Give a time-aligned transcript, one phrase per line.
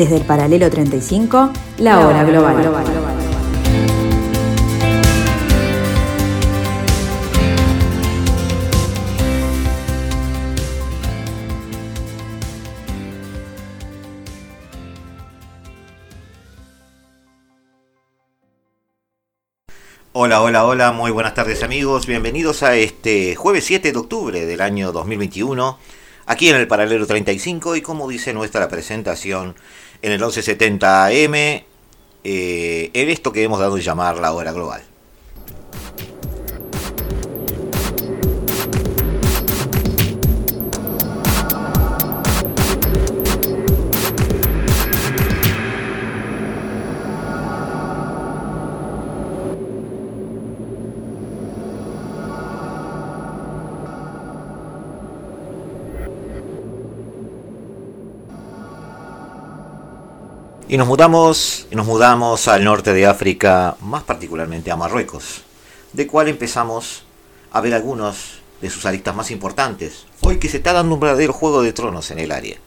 [0.00, 2.56] Desde el paralelo 35, la, hora global.
[20.14, 24.62] Hola, hola, hola, muy buenas tardes amigos, bienvenidos a este jueves 7 de octubre del
[24.62, 25.78] año 2021,
[26.30, 29.56] aquí en el paralelo 35 y como dice nuestra presentación
[30.00, 31.64] en el 1170 AM, eh,
[32.22, 34.80] en esto que hemos dado a llamar la hora global.
[60.70, 65.42] Y nos mudamos, y nos mudamos al norte de África, más particularmente a Marruecos,
[65.92, 67.02] de cual empezamos
[67.50, 71.32] a ver algunos de sus aristas más importantes, hoy que se está dando un verdadero
[71.32, 72.58] juego de tronos en el área.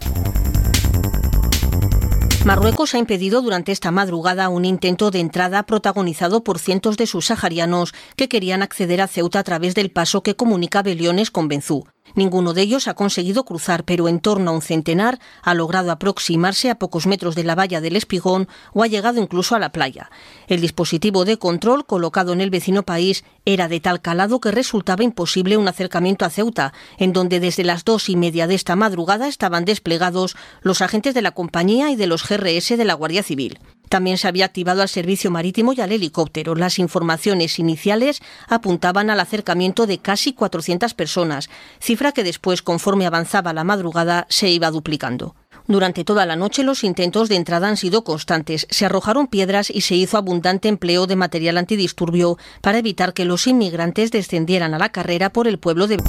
[2.45, 7.27] Marruecos ha impedido durante esta madrugada un intento de entrada protagonizado por cientos de sus
[7.27, 11.85] saharianos que querían acceder a Ceuta a través del paso que comunica Beliones con Benzú.
[12.16, 16.69] Ninguno de ellos ha conseguido cruzar, pero en torno a un centenar ha logrado aproximarse
[16.69, 20.11] a pocos metros de la valla del Espigón o ha llegado incluso a la playa.
[20.47, 25.03] El dispositivo de control colocado en el vecino país era de tal calado que resultaba
[25.03, 29.28] imposible un acercamiento a Ceuta, en donde desde las dos y media de esta madrugada
[29.28, 33.59] estaban desplegados los agentes de la compañía y de los GRS de la Guardia Civil.
[33.89, 36.56] También se había activado al servicio marítimo y al helicóptero.
[36.56, 41.50] Las informaciones iniciales apuntaban al acercamiento de casi 400 personas,
[41.80, 45.35] cifra que después, conforme avanzaba la madrugada, se iba duplicando.
[45.68, 48.68] Durante toda la noche los intentos de entrada han sido constantes.
[48.69, 53.47] Se arrojaron piedras y se hizo abundante empleo de material antidisturbio para evitar que los
[53.47, 56.02] inmigrantes descendieran a la carrera por el pueblo de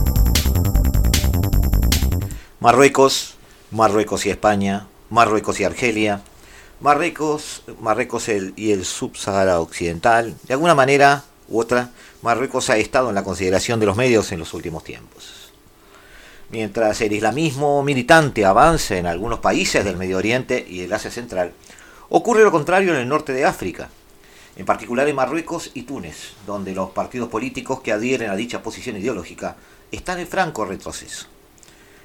[2.60, 3.34] Marruecos,
[3.70, 6.22] Marruecos y España, Marruecos y Argelia,
[6.80, 13.14] Marruecos, Marruecos y el subsahara occidental, de alguna manera u otra, Marruecos ha estado en
[13.14, 15.52] la consideración de los medios en los últimos tiempos.
[16.50, 21.52] Mientras el islamismo militante avanza en algunos países del Medio Oriente y el Asia Central,
[22.08, 23.90] ocurre lo contrario en el norte de África,
[24.56, 28.96] en particular en Marruecos y Túnez, donde los partidos políticos que adhieren a dicha posición
[28.96, 29.54] ideológica
[29.92, 31.28] están en franco retroceso.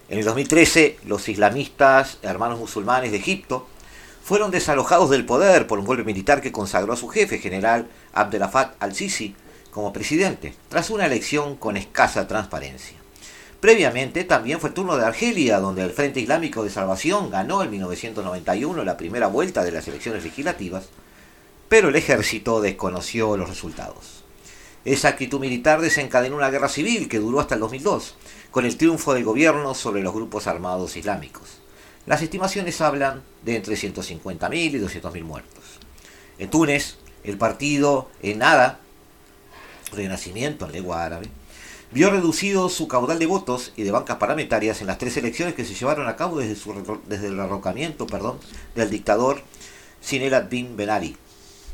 [0.10, 3.68] En el 2013, los islamistas hermanos musulmanes de Egipto
[4.24, 8.74] fueron desalojados del poder por un golpe militar que consagró a su jefe, general Abdelafat
[8.80, 9.36] al-Sisi,
[9.70, 12.98] como presidente, tras una elección con escasa transparencia.
[13.60, 17.70] Previamente también fue el turno de Argelia, donde el Frente Islámico de Salvación ganó en
[17.70, 20.90] 1991 la primera vuelta de las elecciones legislativas,
[21.68, 24.19] pero el ejército desconoció los resultados.
[24.86, 28.16] Esa actitud militar desencadenó una guerra civil que duró hasta el 2002,
[28.52, 31.60] con el triunfo del gobierno sobre los grupos armados islámicos.
[32.06, 35.64] Las estimaciones hablan de entre 150.000 y 200.000 muertos.
[36.38, 38.80] En Túnez, el partido Enada,
[39.92, 41.28] Renacimiento en lengua árabe,
[41.92, 45.66] vio reducido su caudal de votos y de bancas parlamentarias en las tres elecciones que
[45.66, 48.40] se llevaron a cabo desde, su, desde el arrocamiento perdón,
[48.76, 49.42] del dictador
[50.00, 51.18] Sinel bin Ben Ali,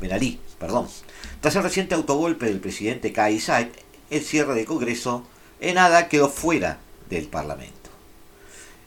[0.00, 0.88] ben Ali perdón.
[1.46, 3.68] Tras el reciente autogolpe del presidente Kais Saied,
[4.10, 5.22] el cierre del Congreso,
[5.60, 7.88] Enada quedó fuera del Parlamento.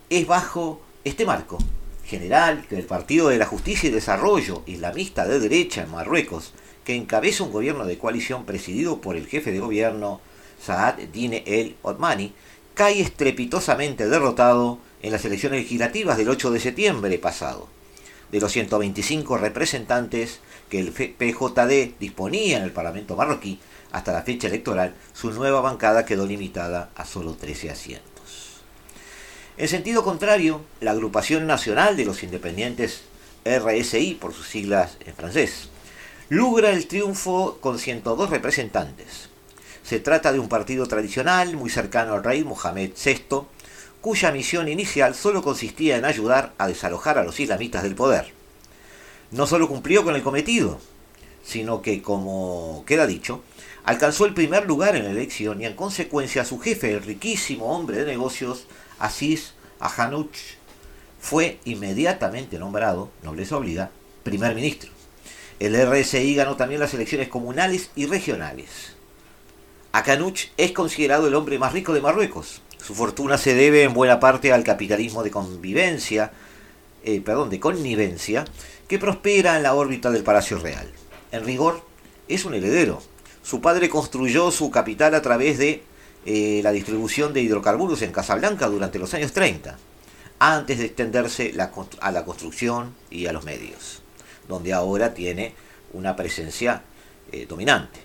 [0.10, 1.58] Es bajo este marco
[2.04, 6.52] general del Partido de la Justicia y Desarrollo Islamista de Derecha en Marruecos,
[6.84, 10.20] que encabeza un gobierno de coalición presidido por el jefe de gobierno
[10.62, 12.34] Saad Dine El Otmani,
[12.74, 17.70] cae estrepitosamente derrotado en las elecciones legislativas del 8 de septiembre pasado.
[18.34, 23.60] De los 125 representantes que el PJD disponía en el Parlamento marroquí
[23.92, 28.10] hasta la fecha electoral, su nueva bancada quedó limitada a solo 13 asientos.
[29.58, 33.02] En sentido contrario, la Agrupación Nacional de los Independientes,
[33.46, 35.70] RSI por sus siglas en francés,
[36.30, 39.30] logra el triunfo con 102 representantes.
[39.84, 43.48] Se trata de un partido tradicional muy cercano al rey Mohamed VI,
[44.02, 48.39] cuya misión inicial solo consistía en ayudar a desalojar a los islamistas del poder.
[49.32, 50.80] No solo cumplió con el cometido,
[51.44, 53.44] sino que, como queda dicho,
[53.84, 57.98] alcanzó el primer lugar en la elección y en consecuencia su jefe, el riquísimo hombre
[57.98, 58.66] de negocios
[58.98, 60.36] Aziz Ahanuch
[61.20, 63.92] fue inmediatamente nombrado, nobleza obliga,
[64.24, 64.90] primer ministro.
[65.60, 68.94] El RSI ganó también las elecciones comunales y regionales.
[69.92, 72.62] Akanuch es considerado el hombre más rico de Marruecos.
[72.78, 76.32] Su fortuna se debe en buena parte al capitalismo de convivencia
[77.04, 78.46] eh, perdón, de connivencia
[78.90, 80.92] que prospera en la órbita del Palacio Real.
[81.32, 81.84] En rigor,
[82.28, 83.02] es un heredero.
[83.44, 85.84] Su padre construyó su capital a través de
[86.26, 89.78] eh, la distribución de hidrocarburos en Casablanca durante los años 30,
[90.40, 91.54] antes de extenderse
[92.02, 94.02] a la construcción y a los medios,
[94.48, 95.54] donde ahora tiene
[95.94, 96.82] una presencia
[97.32, 98.00] eh, dominante.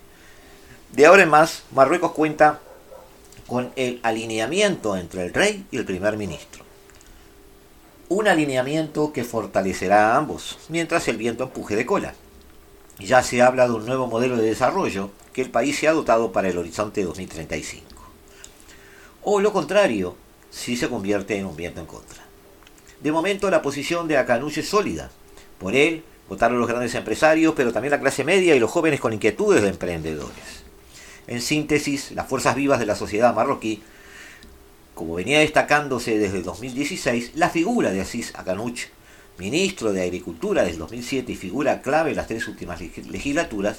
[0.93, 2.61] De ahora en más, Marruecos cuenta
[3.47, 6.64] con el alineamiento entre el rey y el primer ministro.
[8.15, 12.15] Un alineamiento que fortalecerá a ambos, mientras el viento empuje de cola.
[13.01, 16.31] Ya se habla de un nuevo modelo de desarrollo que el país se ha dotado
[16.31, 17.85] para el horizonte 2035.
[19.23, 20.15] O lo contrario,
[20.49, 22.23] si se convierte en un viento en contra.
[23.01, 25.11] De momento la posición de Akanuch es sólida.
[25.59, 29.13] Por él votaron los grandes empresarios, pero también la clase media y los jóvenes con
[29.13, 30.63] inquietudes de emprendedores.
[31.27, 33.83] En síntesis, las fuerzas vivas de la sociedad marroquí,
[34.95, 38.87] como venía destacándose desde el 2016, la figura de Asís Akanuch,
[39.39, 43.79] ministro de Agricultura desde el 2007 y figura clave en las tres últimas legislaturas,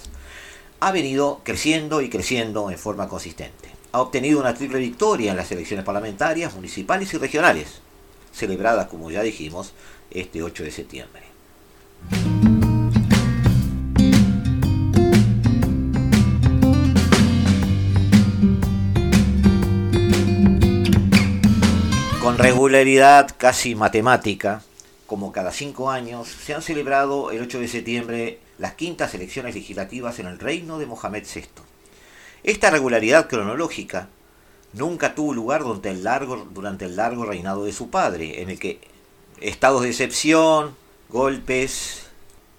[0.82, 3.70] ha venido creciendo y creciendo en forma consistente.
[3.94, 7.80] Ha obtenido una triple victoria en las elecciones parlamentarias, municipales y regionales,
[8.34, 9.74] celebradas, como ya dijimos,
[10.12, 11.24] este 8 de septiembre.
[22.38, 24.62] Regularidad casi matemática,
[25.08, 30.20] como cada cinco años, se han celebrado el 8 de septiembre las quintas elecciones legislativas
[30.20, 31.46] en el reino de Mohamed VI.
[32.44, 34.10] Esta regularidad cronológica
[34.74, 38.60] nunca tuvo lugar durante el largo, durante el largo reinado de su padre, en el
[38.60, 38.82] que
[39.40, 40.76] estados de excepción,
[41.08, 42.08] golpes,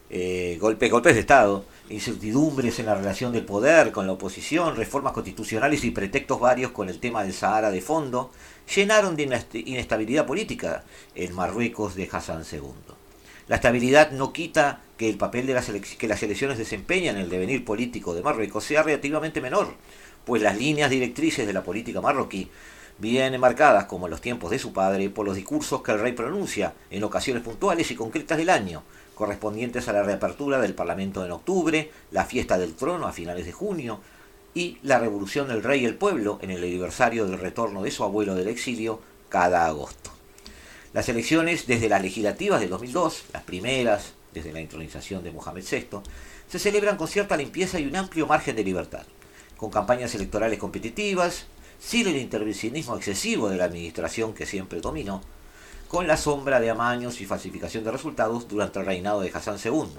[0.08, 5.12] eh, golpes, golpes de Estado, incertidumbres en la relación del poder con la oposición, reformas
[5.12, 8.30] constitucionales y pretextos varios con el tema del Sahara de fondo,
[8.74, 10.84] llenaron de inestabilidad política
[11.14, 12.94] el Marruecos de Hassan II.
[13.48, 18.14] La estabilidad no quita que el papel que las elecciones desempeñan en el devenir político
[18.14, 19.74] de Marruecos sea relativamente menor,
[20.24, 22.50] pues las líneas directrices de la política marroquí
[22.98, 26.12] vienen marcadas, como en los tiempos de su padre, por los discursos que el rey
[26.12, 28.82] pronuncia en ocasiones puntuales y concretas del año,
[29.14, 33.52] correspondientes a la reapertura del Parlamento en octubre, la fiesta del trono a finales de
[33.52, 34.00] junio,
[34.56, 38.04] y la revolución del rey y el pueblo en el aniversario del retorno de su
[38.04, 40.10] abuelo del exilio cada agosto.
[40.94, 45.98] Las elecciones desde las legislativas del 2002, las primeras desde la intronización de Mohamed VI,
[46.48, 49.04] se celebran con cierta limpieza y un amplio margen de libertad,
[49.58, 51.44] con campañas electorales competitivas,
[51.78, 55.20] sin el intervencionismo excesivo de la administración que siempre dominó,
[55.86, 59.98] con la sombra de amaños y falsificación de resultados durante el reinado de Hassan II.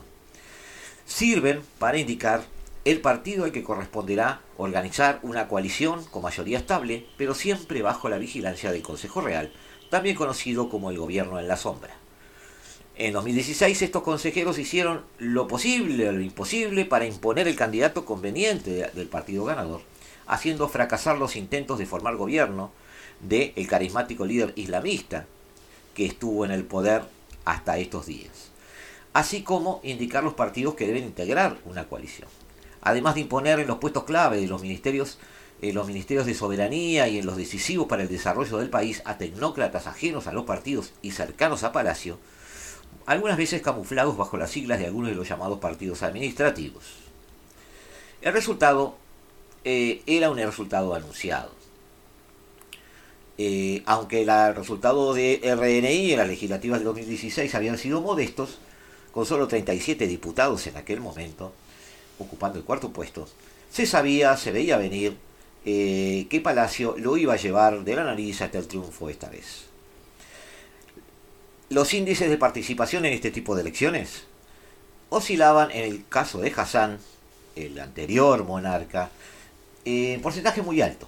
[1.06, 2.57] Sirven para indicar
[2.88, 8.18] el partido al que corresponderá organizar una coalición con mayoría estable, pero siempre bajo la
[8.18, 9.52] vigilancia del Consejo Real,
[9.90, 11.94] también conocido como el Gobierno en la Sombra.
[12.96, 18.90] En 2016 estos consejeros hicieron lo posible o lo imposible para imponer el candidato conveniente
[18.94, 19.82] del partido ganador,
[20.26, 22.72] haciendo fracasar los intentos de formar gobierno
[23.20, 25.26] del el carismático líder islamista
[25.94, 27.02] que estuvo en el poder
[27.44, 28.52] hasta estos días,
[29.12, 32.30] así como indicar los partidos que deben integrar una coalición
[32.88, 35.20] además de imponer en los puestos clave de los ministerios,
[35.62, 39.18] en los ministerios de soberanía y en los decisivos para el desarrollo del país a
[39.18, 42.18] tecnócratas ajenos a los partidos y cercanos a Palacio,
[43.06, 46.84] algunas veces camuflados bajo las siglas de algunos de los llamados partidos administrativos.
[48.22, 48.96] El resultado
[49.66, 51.52] eh, era un resultado anunciado.
[53.38, 58.60] Eh, aunque el resultado de RNI en las legislativas de 2016 habían sido modestos,
[59.12, 61.54] con solo 37 diputados en aquel momento,
[62.20, 63.28] ocupando el cuarto puesto,
[63.72, 65.18] se sabía, se veía venir
[65.66, 69.66] eh, que Palacio lo iba a llevar de la nariz hasta el triunfo esta vez.
[71.70, 74.24] Los índices de participación en este tipo de elecciones
[75.10, 77.00] oscilaban en el caso de Hassan,
[77.56, 79.10] el anterior monarca,
[79.84, 81.08] en porcentaje muy alto.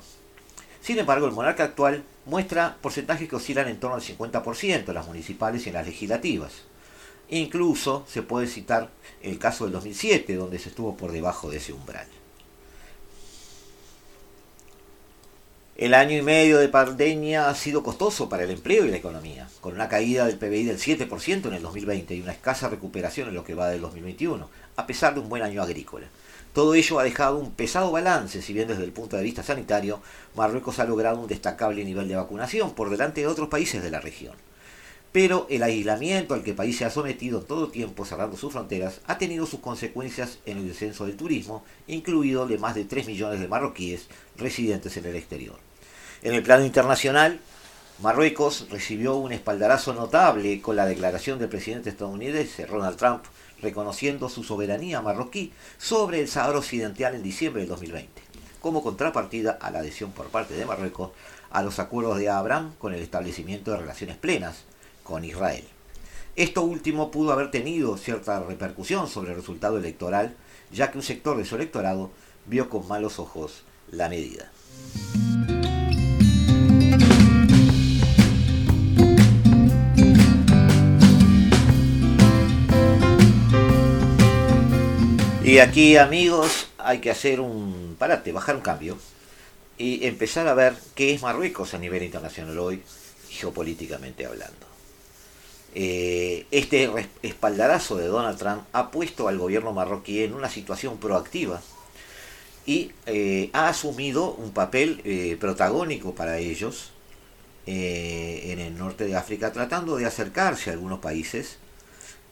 [0.81, 5.07] Sin embargo, el monarca actual muestra porcentajes que oscilan en torno al 50% en las
[5.07, 6.63] municipales y en las legislativas.
[7.31, 8.89] Incluso se puede citar
[9.21, 12.07] el caso del 2007, donde se estuvo por debajo de ese umbral.
[15.77, 19.47] El año y medio de pandemia ha sido costoso para el empleo y la economía,
[19.61, 23.35] con una caída del PBI del 7% en el 2020 y una escasa recuperación en
[23.35, 26.07] lo que va del 2021, a pesar de un buen año agrícola.
[26.51, 30.01] Todo ello ha dejado un pesado balance, si bien desde el punto de vista sanitario,
[30.35, 34.01] Marruecos ha logrado un destacable nivel de vacunación por delante de otros países de la
[34.01, 34.33] región
[35.11, 39.01] pero el aislamiento al que el país se ha sometido todo tiempo cerrando sus fronteras
[39.07, 43.39] ha tenido sus consecuencias en el descenso del turismo, incluido de más de 3 millones
[43.39, 45.57] de marroquíes residentes en el exterior.
[46.21, 47.39] En el plano internacional,
[48.01, 53.23] Marruecos recibió un espaldarazo notable con la declaración del presidente estadounidense Donald Trump
[53.61, 58.21] reconociendo su soberanía marroquí sobre el Sahara Occidental en diciembre del 2020,
[58.61, 61.11] como contrapartida a la adhesión por parte de Marruecos
[61.49, 64.63] a los acuerdos de Abraham con el establecimiento de relaciones plenas
[65.09, 65.63] con Israel.
[66.35, 70.35] Esto último pudo haber tenido cierta repercusión sobre el resultado electoral,
[70.71, 72.11] ya que un sector de su electorado
[72.45, 74.51] vio con malos ojos la medida.
[85.43, 88.99] Y aquí, amigos, hay que hacer un parate, bajar un cambio
[89.79, 92.83] y empezar a ver qué es Marruecos a nivel internacional hoy,
[93.31, 94.68] geopolíticamente hablando.
[95.75, 96.89] Eh, este
[97.21, 101.61] espaldarazo de Donald Trump ha puesto al gobierno marroquí en una situación proactiva
[102.65, 106.91] y eh, ha asumido un papel eh, protagónico para ellos
[107.71, 111.59] en el norte de África, tratando de acercarse a algunos países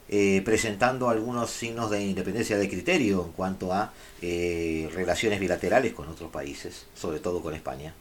[0.10, 3.92] eh, presentando algunos signos de independencia de criterio en cuanto a
[4.22, 7.94] eh, relaciones bilaterales con otros países, sobre todo con España.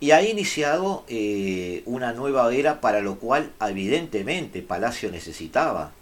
[0.00, 5.92] Y ha iniciado eh, una nueva era para lo cual evidentemente Palacio necesitaba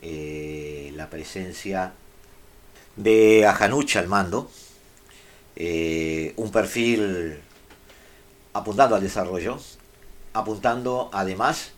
[0.00, 1.92] la presencia
[2.94, 4.48] de Ajanucha al mando,
[5.56, 7.40] un perfil
[8.52, 9.58] apuntando al desarrollo,
[10.32, 11.72] apuntando además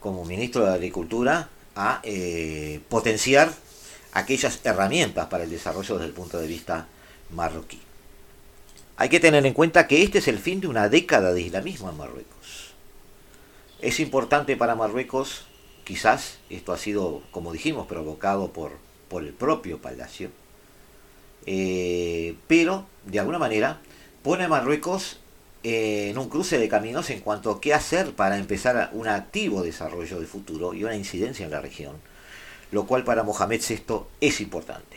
[0.00, 3.52] como ministro de Agricultura a eh, potenciar
[4.12, 6.86] aquellas herramientas para el desarrollo desde el punto de vista
[7.30, 7.80] marroquí.
[9.02, 11.90] Hay que tener en cuenta que este es el fin de una década de islamismo
[11.90, 12.72] en Marruecos.
[13.80, 15.48] Es importante para Marruecos,
[15.82, 18.70] quizás esto ha sido, como dijimos, provocado por,
[19.08, 20.30] por el propio Palacio,
[21.46, 23.80] eh, pero de alguna manera
[24.22, 25.18] pone a Marruecos
[25.64, 30.20] en un cruce de caminos en cuanto a qué hacer para empezar un activo desarrollo
[30.20, 31.96] de futuro y una incidencia en la región,
[32.70, 34.91] lo cual para Mohamed VI es importante.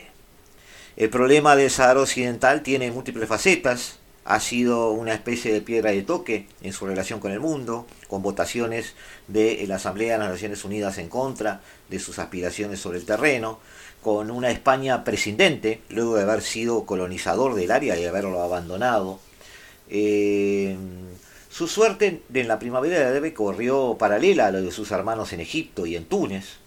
[0.98, 6.04] El problema del Sahara Occidental tiene múltiples facetas, ha sido una especie de piedra de
[6.04, 8.94] toque en su relación con el mundo, con votaciones
[9.28, 11.60] de la Asamblea de las Naciones Unidas en contra
[11.90, 13.60] de sus aspiraciones sobre el terreno,
[14.02, 19.20] con una España prescindente, luego de haber sido colonizador del área y haberlo abandonado,
[19.90, 20.78] eh,
[21.50, 25.42] su suerte en la primavera de Árabe corrió paralela a la de sus hermanos en
[25.42, 26.60] Egipto y en Túnez,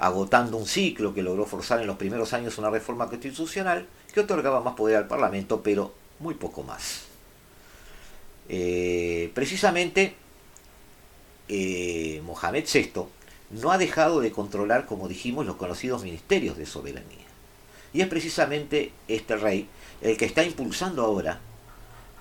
[0.00, 4.62] agotando un ciclo que logró forzar en los primeros años una reforma constitucional que otorgaba
[4.62, 7.02] más poder al Parlamento, pero muy poco más.
[8.48, 10.14] Eh, precisamente,
[11.48, 12.92] eh, Mohamed VI
[13.50, 17.26] no ha dejado de controlar, como dijimos, los conocidos ministerios de soberanía.
[17.92, 19.68] Y es precisamente este rey
[20.00, 21.40] el que está impulsando ahora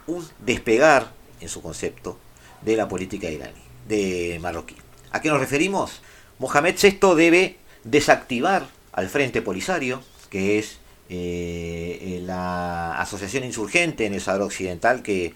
[0.06, 2.18] un despegar en su concepto
[2.62, 4.76] de la política iraní, de marroquí.
[5.12, 6.02] ¿A qué nos referimos?
[6.40, 7.58] Mohamed VI debe
[7.90, 10.80] desactivar al Frente Polisario, que es
[11.10, 15.34] eh, la asociación insurgente en el Sahara Occidental que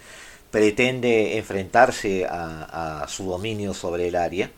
[0.51, 4.51] pretende enfrentarse a, su dominio sobre el área.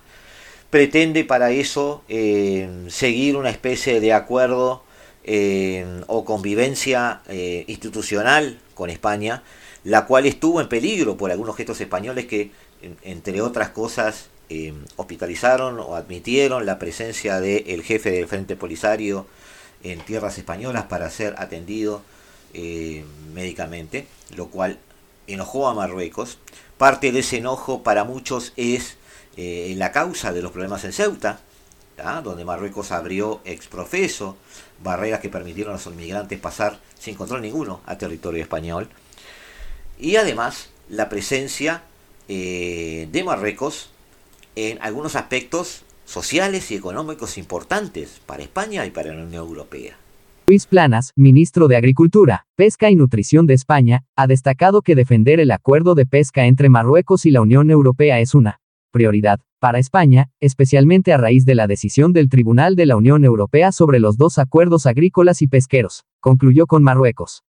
[0.70, 4.84] Pretende para eso eh, seguir una especie de acuerdo
[5.24, 7.22] eh, o convivencia
[7.68, 9.42] institucional con España
[9.86, 12.52] la cual estuvo en peligro por algunos gestos españoles que,
[13.04, 19.28] entre otras cosas, eh, hospitalizaron o admitieron la presencia del jefe del Frente Polisario
[19.84, 22.02] en tierras españolas para ser atendido
[22.54, 24.80] eh, médicamente, lo cual
[25.28, 26.40] enojó a Marruecos.
[26.78, 28.98] Parte de ese enojo para muchos es
[29.38, 31.40] eh, la causa de los problemas en Ceuta,
[32.24, 34.36] donde Marruecos abrió exprofeso
[34.84, 38.90] barreras que permitieron a los inmigrantes pasar sin control ninguno a territorio español
[39.98, 41.84] y además la presencia
[42.28, 43.90] eh, de Marruecos
[44.56, 49.98] en algunos aspectos sociales y económicos importantes para España y para la Unión Europea.
[50.48, 55.50] Luis Planas, ministro de Agricultura, Pesca y Nutrición de España, ha destacado que defender el
[55.50, 58.60] acuerdo de pesca entre Marruecos y la Unión Europea es una
[58.92, 63.72] prioridad para España, especialmente a raíz de la decisión del Tribunal de la Unión Europea
[63.72, 67.44] sobre los dos acuerdos agrícolas y pesqueros, concluyó con Marruecos.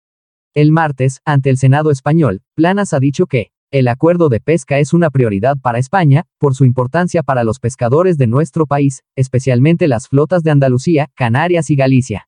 [0.53, 4.93] El martes, ante el Senado español, Planas ha dicho que, el acuerdo de pesca es
[4.93, 10.07] una prioridad para España, por su importancia para los pescadores de nuestro país, especialmente las
[10.07, 12.27] flotas de Andalucía, Canarias y Galicia.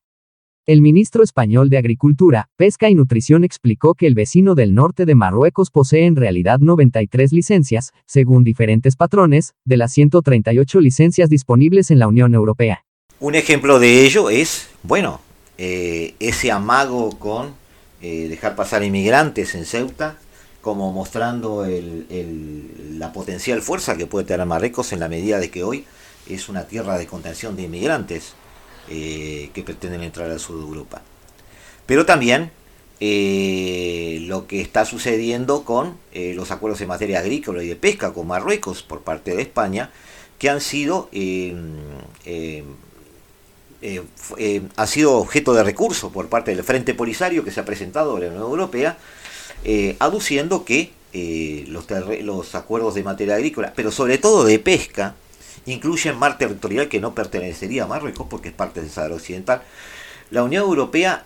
[0.66, 5.14] El ministro español de Agricultura, Pesca y Nutrición explicó que el vecino del norte de
[5.14, 12.00] Marruecos posee en realidad 93 licencias, según diferentes patrones, de las 138 licencias disponibles en
[12.00, 12.84] la Unión Europea.
[13.20, 15.20] Un ejemplo de ello es, bueno,
[15.58, 17.54] eh, ese amago con
[18.02, 20.18] eh, dejar pasar inmigrantes en Ceuta
[20.66, 25.84] como mostrando la potencial fuerza que puede tener Marruecos en la medida de que hoy
[26.28, 28.34] es una tierra de contención de inmigrantes
[28.88, 31.02] eh, que pretenden entrar al sur de Europa.
[31.86, 32.50] Pero también
[32.98, 38.12] eh, lo que está sucediendo con eh, los acuerdos en materia agrícola y de pesca
[38.12, 39.92] con Marruecos por parte de España,
[40.40, 41.08] que han sido,
[44.76, 48.18] ha sido objeto de recurso por parte del Frente Polisario que se ha presentado a
[48.18, 48.98] la Unión Europea,
[49.98, 50.92] aduciendo que
[51.68, 51.86] los,
[52.22, 55.14] los acuerdos de materia agrícola, pero sobre todo de pesca,
[55.66, 59.62] incluyen mar territorial que no pertenecería a Marruecos porque es parte del Sahara Occidental.
[60.30, 61.24] La Unión Europea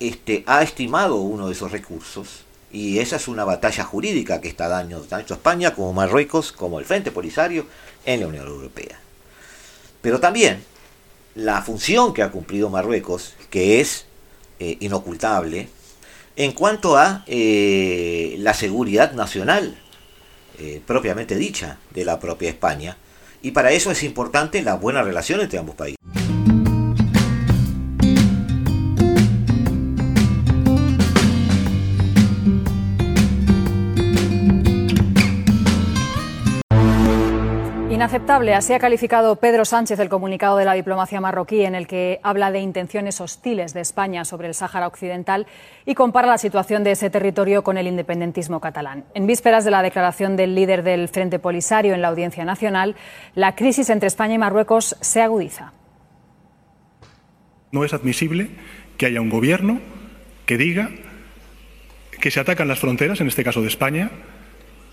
[0.00, 4.68] este, ha estimado uno de esos recursos y esa es una batalla jurídica que está
[4.68, 7.66] dando tanto España como Marruecos como el Frente Polisario
[8.04, 9.00] en la Unión Europea.
[10.02, 10.62] Pero también
[11.34, 14.06] la función que ha cumplido Marruecos, que es
[14.60, 15.68] eh, inocultable,
[16.38, 19.76] en cuanto a eh, la seguridad nacional
[20.60, 22.96] eh, propiamente dicha de la propia España,
[23.42, 25.97] y para eso es importante la buena relación entre ambos países.
[38.08, 42.20] Inaceptable, así ha calificado Pedro Sánchez el comunicado de la diplomacia marroquí en el que
[42.22, 45.46] habla de intenciones hostiles de España sobre el Sáhara Occidental
[45.84, 49.04] y compara la situación de ese territorio con el independentismo catalán.
[49.12, 52.96] En vísperas de la declaración del líder del Frente Polisario en la Audiencia Nacional,
[53.34, 55.74] la crisis entre España y Marruecos se agudiza.
[57.72, 58.48] No es admisible
[58.96, 59.82] que haya un gobierno
[60.46, 60.88] que diga
[62.18, 64.10] que se atacan las fronteras, en este caso de España,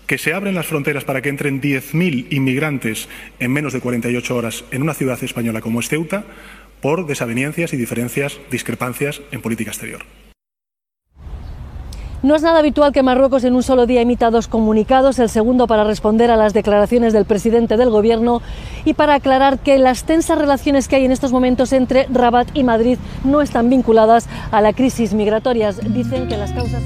[0.06, 3.08] que se abren las fronteras para que entren 10.000 inmigrantes
[3.38, 6.24] en menos de 48 horas en una ciudad española como es Ceuta
[6.80, 10.02] por desavenencias y diferencias, discrepancias en política exterior.
[12.22, 15.66] No es nada habitual que Marruecos en un solo día emita dos comunicados, el segundo
[15.66, 18.42] para responder a las declaraciones del presidente del Gobierno
[18.84, 22.64] y para aclarar que las tensas relaciones que hay en estos momentos entre Rabat y
[22.64, 25.70] Madrid no están vinculadas a la crisis migratoria.
[25.72, 26.82] Dicen que las causas.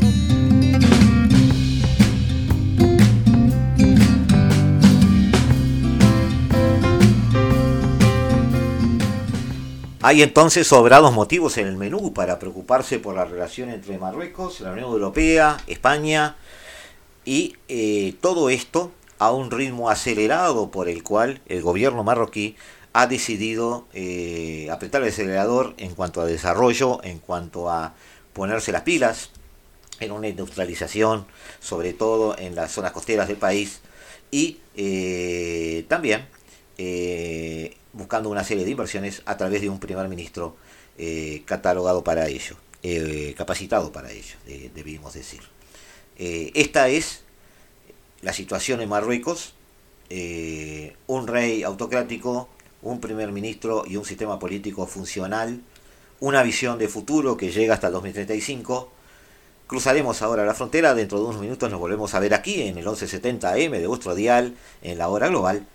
[10.03, 14.73] Hay entonces sobrados motivos en el menú para preocuparse por la relación entre Marruecos, la
[14.73, 16.37] Unión Europea, España
[17.27, 22.57] y eh, todo esto a un ritmo acelerado por el cual el gobierno marroquí
[22.95, 27.93] ha decidido eh, apretar el acelerador en cuanto a desarrollo, en cuanto a
[28.33, 29.29] ponerse las pilas,
[30.01, 31.27] en una industrialización,
[31.61, 33.83] sobre todo en las zonas costeras del país,
[34.31, 36.27] y eh, también
[37.93, 40.57] buscando una serie de inversiones a través de un primer ministro
[40.99, 44.37] eh, catalogado para ello, eh, capacitado para ello,
[44.75, 45.41] debimos decir.
[46.19, 47.23] Eh, esta es
[48.21, 49.55] la situación en Marruecos,
[51.07, 52.49] un rey autocrático,
[52.83, 55.63] un primer ministro y un sistema político funcional,
[56.21, 58.93] una visión de futuro que llega hasta el 2035.
[59.67, 62.85] Cruzaremos ahora la frontera, dentro de unos minutos nos volvemos a ver aquí en el
[62.85, 65.67] 1170M de vuestro dial, en la hora global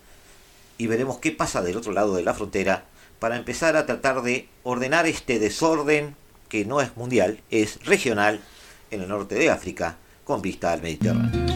[0.78, 2.84] y veremos qué pasa del otro lado de la frontera
[3.18, 6.16] para empezar a tratar de ordenar este desorden
[6.48, 8.40] que no es mundial, es regional
[8.90, 11.55] en el norte de África con vista al Mediterráneo.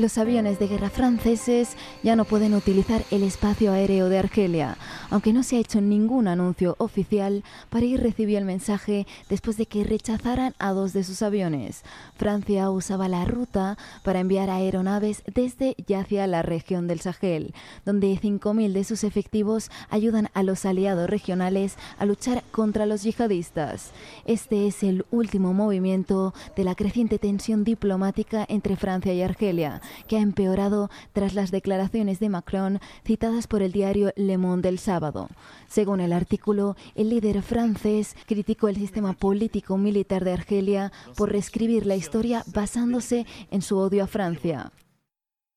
[0.00, 4.78] Los aviones de guerra franceses ya no pueden utilizar el espacio aéreo de Argelia,
[5.10, 9.84] aunque no se ha hecho ningún anuncio oficial, París recibió el mensaje después de que
[9.84, 11.82] rechazaran a dos de sus aviones.
[12.16, 17.52] Francia usaba la ruta para enviar aeronaves desde y hacia la región del Sahel,
[17.84, 23.90] donde 5.000 de sus efectivos ayudan a los aliados regionales a luchar contra los yihadistas.
[24.24, 30.16] Este es el último movimiento de la creciente tensión diplomática entre Francia y Argelia que
[30.16, 35.28] ha empeorado tras las declaraciones de Macron citadas por el diario Le Monde el sábado.
[35.68, 41.86] Según el artículo, el líder francés criticó el sistema político militar de Argelia por reescribir
[41.86, 44.72] la historia basándose en su odio a Francia.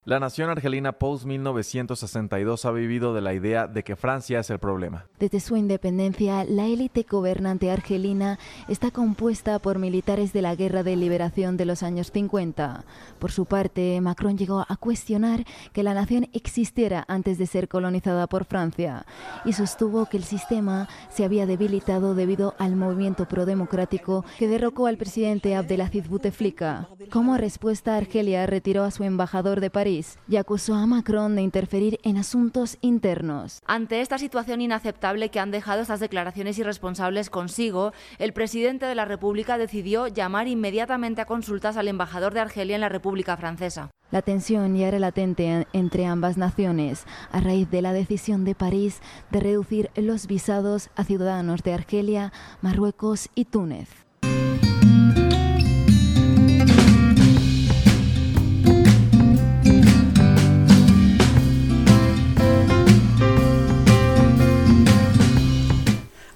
[0.06, 5.06] La nación argelina post-1962 ha vivido de la idea de que Francia es el problema.
[5.18, 8.38] Desde su independencia, la élite gobernante argelina
[8.68, 12.84] está compuesta por militares de la Guerra de Liberación de los años 50.
[13.18, 18.26] Por su parte, Macron llegó a cuestionar que la nación existiera antes de ser colonizada
[18.26, 19.06] por Francia
[19.46, 24.98] y sostuvo que el sistema se había debilitado debido al movimiento prodemocrático que derrocó al
[24.98, 26.90] presidente Abdelaziz Bouteflika.
[27.10, 29.93] Como respuesta, Argelia retiró a su embajador de París
[30.28, 33.60] y acusó a Macron de interferir en asuntos internos.
[33.66, 39.04] Ante esta situación inaceptable que han dejado estas declaraciones irresponsables consigo, el presidente de la
[39.04, 43.90] República decidió llamar inmediatamente a consultas al embajador de Argelia en la República Francesa.
[44.10, 49.00] La tensión ya era latente entre ambas naciones a raíz de la decisión de París
[49.30, 54.03] de reducir los visados a ciudadanos de Argelia, Marruecos y Túnez.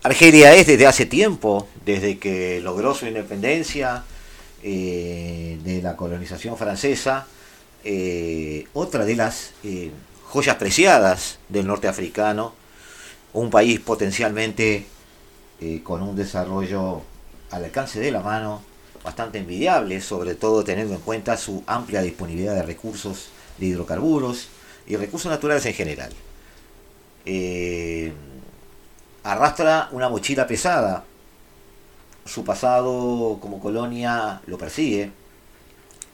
[0.08, 4.04] Argelia es desde hace tiempo, desde que logró su independencia
[4.62, 7.26] eh, de la colonización francesa,
[7.84, 9.90] eh, otra de las eh,
[10.24, 12.54] joyas preciadas del norte africano,
[13.34, 14.86] un país potencialmente
[15.82, 17.02] con un desarrollo
[17.50, 18.62] al alcance de la mano
[19.04, 24.48] bastante envidiable, sobre todo teniendo en cuenta su amplia disponibilidad de recursos de hidrocarburos
[24.86, 26.12] y recursos naturales en general
[29.28, 31.04] arrastra una mochila pesada.
[32.24, 35.10] Su pasado como colonia lo persigue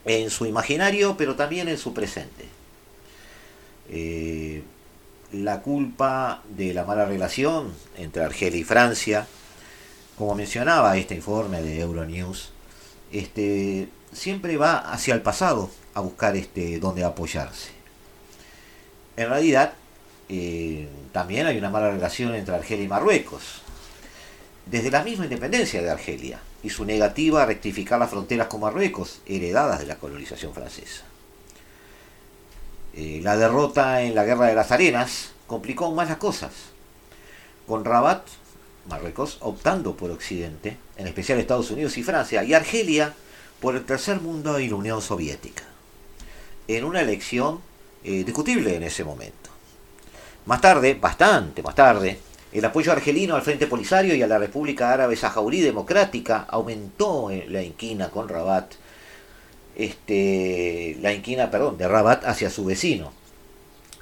[0.04, 2.46] en su imaginario, pero también en su presente.
[3.88, 4.64] Eh,
[5.32, 9.28] la culpa de la mala relación entre Argelia y Francia,
[10.18, 12.50] como mencionaba este informe de Euronews,
[13.12, 17.70] este, siempre va hacia el pasado a buscar este, donde apoyarse.
[19.16, 19.74] En realidad,
[20.28, 23.62] eh, también hay una mala relación entre Argelia y Marruecos,
[24.66, 29.20] desde la misma independencia de Argelia y su negativa a rectificar las fronteras con Marruecos,
[29.26, 31.04] heredadas de la colonización francesa.
[32.94, 36.52] Eh, la derrota en la Guerra de las Arenas complicó aún más las cosas,
[37.66, 38.26] con Rabat,
[38.88, 43.14] Marruecos, optando por Occidente, en especial Estados Unidos y Francia, y Argelia
[43.60, 45.64] por el tercer mundo y la Unión Soviética,
[46.68, 47.60] en una elección
[48.04, 49.53] eh, discutible en ese momento.
[50.46, 52.18] Más tarde, bastante más tarde,
[52.52, 57.62] el apoyo argelino al Frente Polisario y a la República Árabe Sahaurí Democrática aumentó la
[57.62, 58.74] inquina con Rabat,
[59.74, 63.12] este, la inquina, perdón, de Rabat hacia su vecino.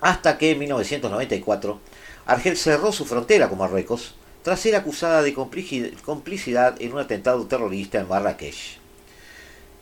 [0.01, 1.79] Hasta que en 1994
[2.27, 8.01] Argel cerró su frontera con Marruecos tras ser acusada de complicidad en un atentado terrorista
[8.01, 8.81] en Marrakech.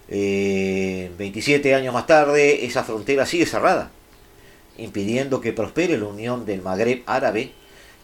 [0.09, 3.91] 27 eh, años más tarde, esa frontera sigue cerrada
[4.79, 7.53] impidiendo que prospere la unión del Magreb árabe,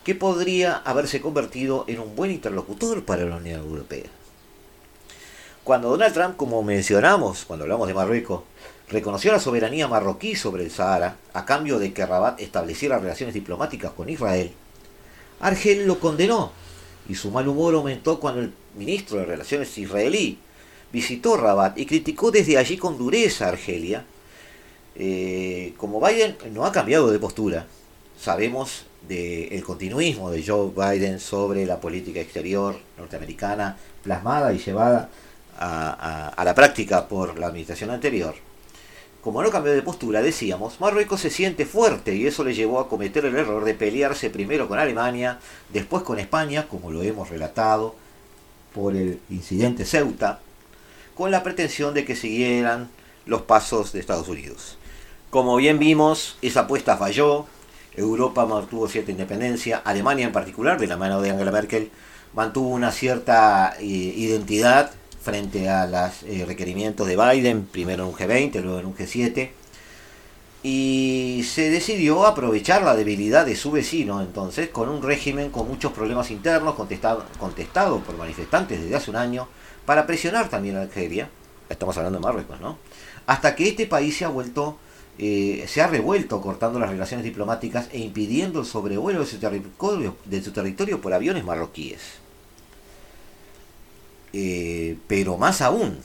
[0.05, 4.05] que podría haberse convertido en un buen interlocutor para la Unión Europea.
[5.65, 8.43] Cuando Donald Trump, como mencionamos cuando hablamos de Marruecos,
[8.89, 13.91] reconoció la soberanía marroquí sobre el Sahara a cambio de que Rabat estableciera relaciones diplomáticas
[13.93, 14.53] con Israel,
[15.41, 16.53] Argel lo condenó
[17.09, 20.39] y su mal humor aumentó cuando el ministro de Relaciones israelí
[20.93, 24.05] visitó Rabat y criticó desde allí con dureza a Argelia
[24.99, 27.67] eh, como Biden no ha cambiado de postura,
[28.19, 35.11] sabemos del continuismo de Joe Biden sobre la política exterior norteamericana, plasmada y llevada
[35.59, 38.35] a, la práctica por la administración anterior.
[39.21, 42.89] Como no cambió de postura, decíamos, Marruecos se siente fuerte y eso le llevó a
[42.89, 45.39] cometer el error de pelearse primero con Alemania,
[45.73, 47.97] después con España, como lo hemos relatado
[48.75, 50.41] por el incidente Ceuta,
[51.15, 52.89] con la pretensión de que siguieran
[53.27, 54.79] los pasos de Estados Unidos.
[55.31, 57.47] Como bien vimos, esa apuesta falló.
[57.97, 61.91] Europa mantuvo cierta independencia, Alemania en particular, de la mano de Angela Merkel,
[62.35, 64.91] mantuvo una cierta eh, identidad
[65.23, 69.51] frente a los eh, requerimientos de Biden, primero en un G20, luego en un G7,
[70.63, 75.93] y se decidió aprovechar la debilidad de su vecino entonces con un régimen con muchos
[75.93, 79.49] problemas internos contestado, contestado por manifestantes desde hace un año
[79.85, 81.31] para presionar también a Algeria,
[81.69, 82.79] estamos hablando de Marruecos, ¿no?
[83.27, 84.79] Hasta que este país se ha vuelto
[85.19, 90.17] eh, se ha revuelto cortando las relaciones diplomáticas e impidiendo el sobrevuelo de su territorio,
[90.25, 92.01] de su territorio por aviones marroquíes.
[94.33, 95.99] Eh, pero más aún,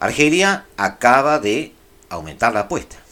[0.00, 1.72] Argelia acaba de
[2.08, 3.03] aumentar la apuesta.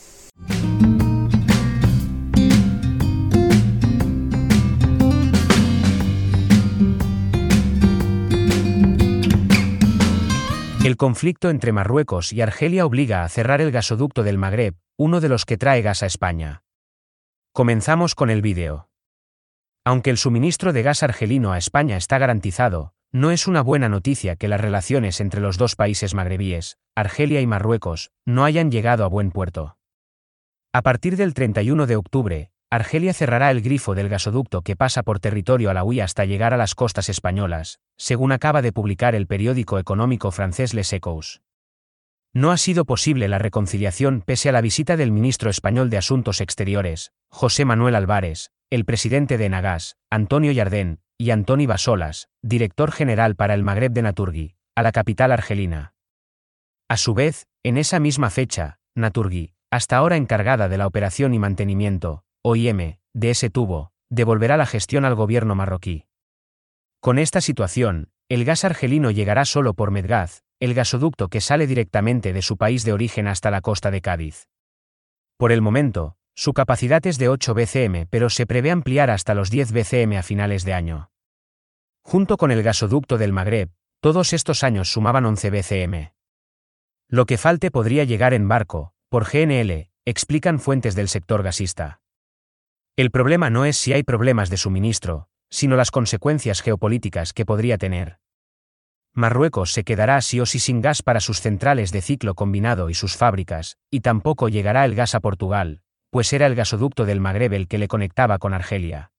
[10.85, 15.29] El conflicto entre Marruecos y Argelia obliga a cerrar el gasoducto del Magreb, uno de
[15.29, 16.65] los que trae gas a España.
[17.53, 18.89] Comenzamos con el vídeo.
[19.85, 24.35] Aunque el suministro de gas argelino a España está garantizado, no es una buena noticia
[24.35, 29.09] que las relaciones entre los dos países magrebíes, Argelia y Marruecos, no hayan llegado a
[29.09, 29.77] buen puerto.
[30.73, 35.21] A partir del 31 de octubre, Argelia cerrará el grifo del gasoducto que pasa por
[35.21, 40.33] territorio alawi hasta llegar a las costas españolas, según acaba de publicar el periódico económico
[40.33, 41.41] francés Les Echos.
[42.35, 46.41] No ha sido posible la reconciliación pese a la visita del ministro español de Asuntos
[46.41, 53.37] Exteriores, José Manuel Álvarez, el presidente de Nagas, Antonio Yardén, y Antoni Basolas, director general
[53.37, 55.95] para el Magreb de Naturgui, a la capital argelina.
[56.89, 61.39] A su vez, en esa misma fecha, Naturgui, hasta ahora encargada de la operación y
[61.39, 66.07] mantenimiento, OIM, de ese tubo, devolverá la gestión al gobierno marroquí.
[67.03, 72.33] Con esta situación, el gas argelino llegará solo por Medgaz, el gasoducto que sale directamente
[72.33, 74.47] de su país de origen hasta la costa de Cádiz.
[75.37, 79.51] Por el momento, su capacidad es de 8 BCM, pero se prevé ampliar hasta los
[79.51, 81.11] 10 BCM a finales de año.
[82.05, 86.13] Junto con el gasoducto del Magreb, todos estos años sumaban 11 BCM.
[87.09, 92.01] Lo que falte podría llegar en barco, por GNL, explican fuentes del sector gasista.
[92.95, 97.77] El problema no es si hay problemas de suministro, sino las consecuencias geopolíticas que podría
[97.77, 98.19] tener.
[99.13, 102.95] Marruecos se quedará sí o sí sin gas para sus centrales de ciclo combinado y
[102.95, 107.53] sus fábricas, y tampoco llegará el gas a Portugal, pues era el gasoducto del Magreb
[107.53, 109.13] el que le conectaba con Argelia.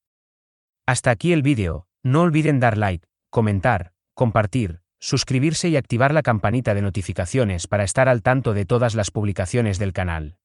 [0.87, 6.73] Hasta aquí el vídeo, no olviden dar like, comentar, compartir, suscribirse y activar la campanita
[6.73, 10.37] de notificaciones para estar al tanto de todas las publicaciones del canal.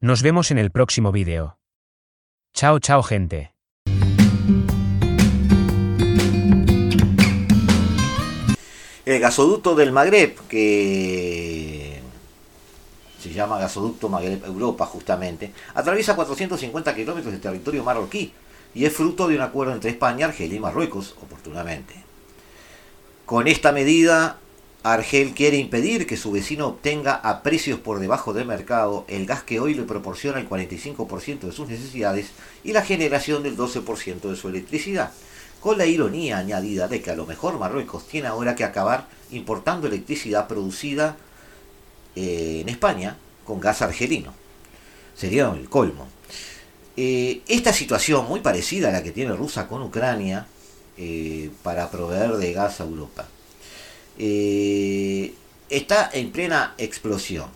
[0.00, 1.60] Nos vemos en el próximo vídeo.
[2.52, 3.57] Chao, chao, gente.
[9.08, 11.98] El gasoducto del Magreb, que
[13.18, 18.34] se llama gasoducto Magreb Europa justamente, atraviesa 450 kilómetros de territorio marroquí
[18.74, 21.94] y es fruto de un acuerdo entre España, Argelia y Marruecos, oportunamente.
[23.24, 24.40] Con esta medida,
[24.82, 29.42] Argel quiere impedir que su vecino obtenga a precios por debajo del mercado el gas
[29.42, 34.36] que hoy le proporciona el 45% de sus necesidades y la generación del 12% de
[34.36, 35.12] su electricidad,
[35.60, 39.86] con la ironía añadida de que a lo mejor Marruecos tiene ahora que acabar importando
[39.86, 41.16] electricidad producida
[42.14, 44.32] eh, en España con gas argelino.
[45.16, 46.08] Sería el colmo.
[46.96, 50.46] Eh, esta situación, muy parecida a la que tiene Rusia con Ucrania,
[50.96, 53.26] eh, para proveer de gas a Europa
[55.68, 57.46] está en plena explosión.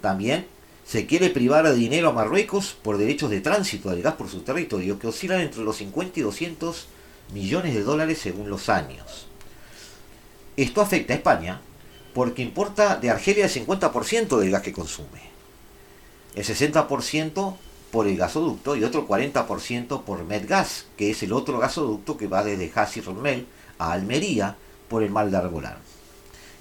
[0.00, 0.46] También
[0.86, 4.40] se quiere privar de dinero a Marruecos por derechos de tránsito del gas por su
[4.40, 6.86] territorio que oscilan entre los 50 y 200
[7.32, 9.26] millones de dólares según los años.
[10.56, 11.60] Esto afecta a España
[12.14, 15.22] porque importa de Argelia el 50% del gas que consume,
[16.34, 17.56] el 60%
[17.90, 22.42] por el gasoducto y otro 40% por Medgas, que es el otro gasoducto que va
[22.42, 23.46] desde Hassi Romel
[23.78, 24.56] a Almería
[24.88, 25.91] por el Mar de Arbolán.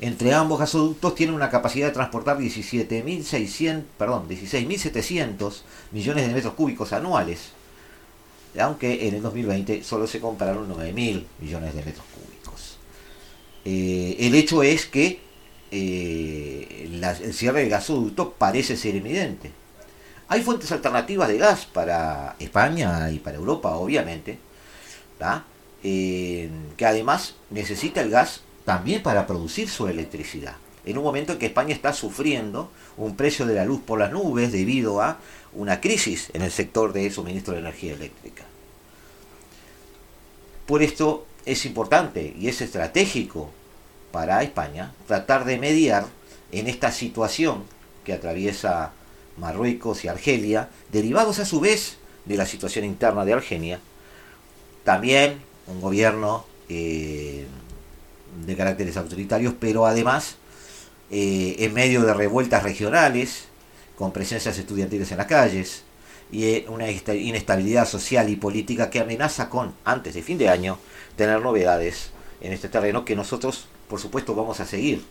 [0.01, 5.61] Entre ambos gasoductos tienen una capacidad de transportar 17.600, perdón, 16.700
[5.91, 7.51] millones de metros cúbicos anuales,
[8.59, 12.77] aunque en el 2020 solo se compraron 9.000 millones de metros cúbicos.
[13.63, 15.19] Eh, el hecho es que
[15.69, 16.89] eh,
[17.23, 19.51] el cierre del gasoducto parece ser evidente.
[20.29, 24.39] Hay fuentes alternativas de gas para España y para Europa, obviamente,
[25.83, 30.55] eh, que además necesita el gas también para producir su electricidad.
[30.85, 34.11] En un momento en que España está sufriendo un precio de la luz por las
[34.11, 35.19] nubes debido a
[35.53, 38.45] una crisis en el sector de suministro de energía eléctrica.
[40.65, 43.51] Por esto es importante y es estratégico
[44.11, 46.05] para España tratar de mediar
[46.51, 47.63] en esta situación
[48.03, 48.93] que atraviesa
[49.37, 53.79] Marruecos y Argelia, derivados a su vez de la situación interna de Argelia,
[54.83, 57.45] también un gobierno eh,
[58.45, 60.37] de caracteres autoritarios, pero además
[61.09, 63.45] eh, en medio de revueltas regionales,
[63.97, 65.83] con presencias estudiantiles en las calles,
[66.31, 70.79] y eh, una inestabilidad social y política que amenaza con, antes de fin de año,
[71.15, 75.03] tener novedades en este terreno que nosotros, por supuesto, vamos a seguir.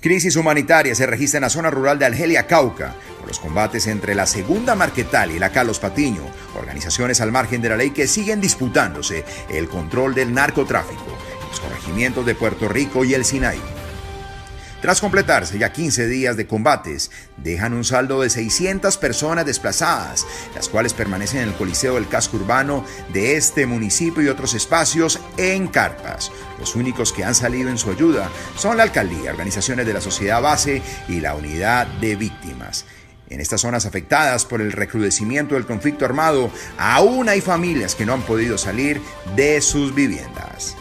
[0.00, 2.94] Crisis humanitaria se registra en la zona rural de Argelia Cauca,
[3.32, 6.20] los combates entre la Segunda Marquetal y la Carlos Patiño,
[6.54, 11.16] organizaciones al margen de la ley que siguen disputándose el control del narcotráfico.
[11.48, 13.60] los corregimientos de Puerto Rico y el Sinaí.
[14.82, 20.68] Tras completarse ya 15 días de combates, dejan un saldo de 600 personas desplazadas, las
[20.68, 25.68] cuales permanecen en el Coliseo del Casco Urbano de este municipio y otros espacios en
[25.68, 26.32] carpas.
[26.58, 30.42] Los únicos que han salido en su ayuda son la alcaldía, organizaciones de la sociedad
[30.42, 32.84] base y la unidad de víctimas.
[33.32, 38.12] En estas zonas afectadas por el recrudecimiento del conflicto armado, aún hay familias que no
[38.12, 39.00] han podido salir
[39.34, 40.76] de sus viviendas.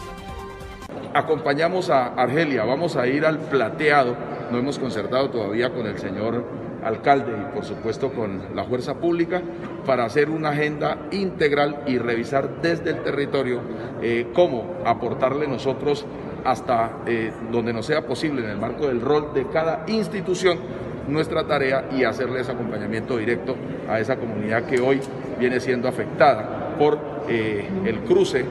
[1.13, 4.17] Acompañamos a Argelia, vamos a ir al plateado,
[4.51, 6.45] no hemos concertado todavía con el señor
[6.83, 9.41] alcalde y por supuesto con la fuerza pública
[9.85, 13.61] para hacer una agenda integral y revisar desde el territorio
[14.01, 16.05] eh, cómo aportarle nosotros
[16.43, 21.45] hasta eh, donde nos sea posible en el marco del rol de cada institución nuestra
[21.45, 23.55] tarea y hacerle ese acompañamiento directo
[23.89, 24.99] a esa comunidad que hoy
[25.39, 26.97] viene siendo afectada por
[27.27, 28.45] eh, el cruce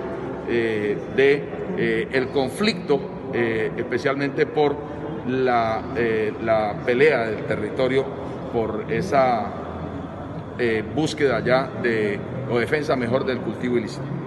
[0.51, 1.45] de
[1.79, 3.01] eh, el conflicto,
[3.33, 4.75] eh, especialmente por
[5.29, 8.05] la, eh, la, pelea del territorio,
[8.53, 9.55] por esa
[10.95, 12.21] búsqueda ya de,
[12.51, 14.20] o defensa mejor del cultivo ilícito.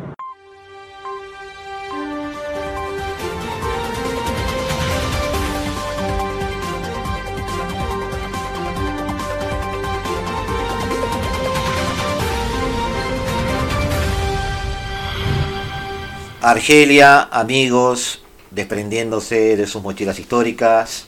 [16.43, 21.05] Argelia, amigos, desprendiéndose de sus mochilas históricas,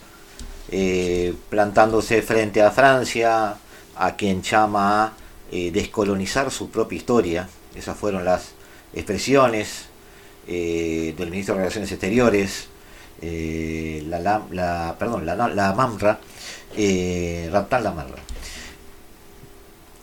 [0.72, 3.58] eh, plantándose frente a Francia,
[3.98, 5.14] a quien llama a
[5.52, 7.50] eh, descolonizar su propia historia.
[7.76, 8.54] Esas fueron las
[8.94, 9.88] expresiones
[10.48, 12.70] eh, del ministro de Relaciones Exteriores,
[13.22, 16.18] la, perdón, la, la MAMRA,
[17.52, 18.24] Raptal Lamarra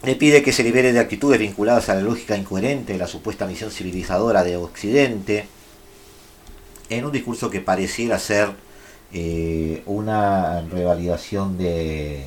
[0.03, 3.47] le pide que se libere de actitudes vinculadas a la lógica incoherente de la supuesta
[3.47, 5.47] misión civilizadora de Occidente,
[6.89, 8.51] en un discurso que pareciera ser
[9.13, 12.25] eh, una revalidación de,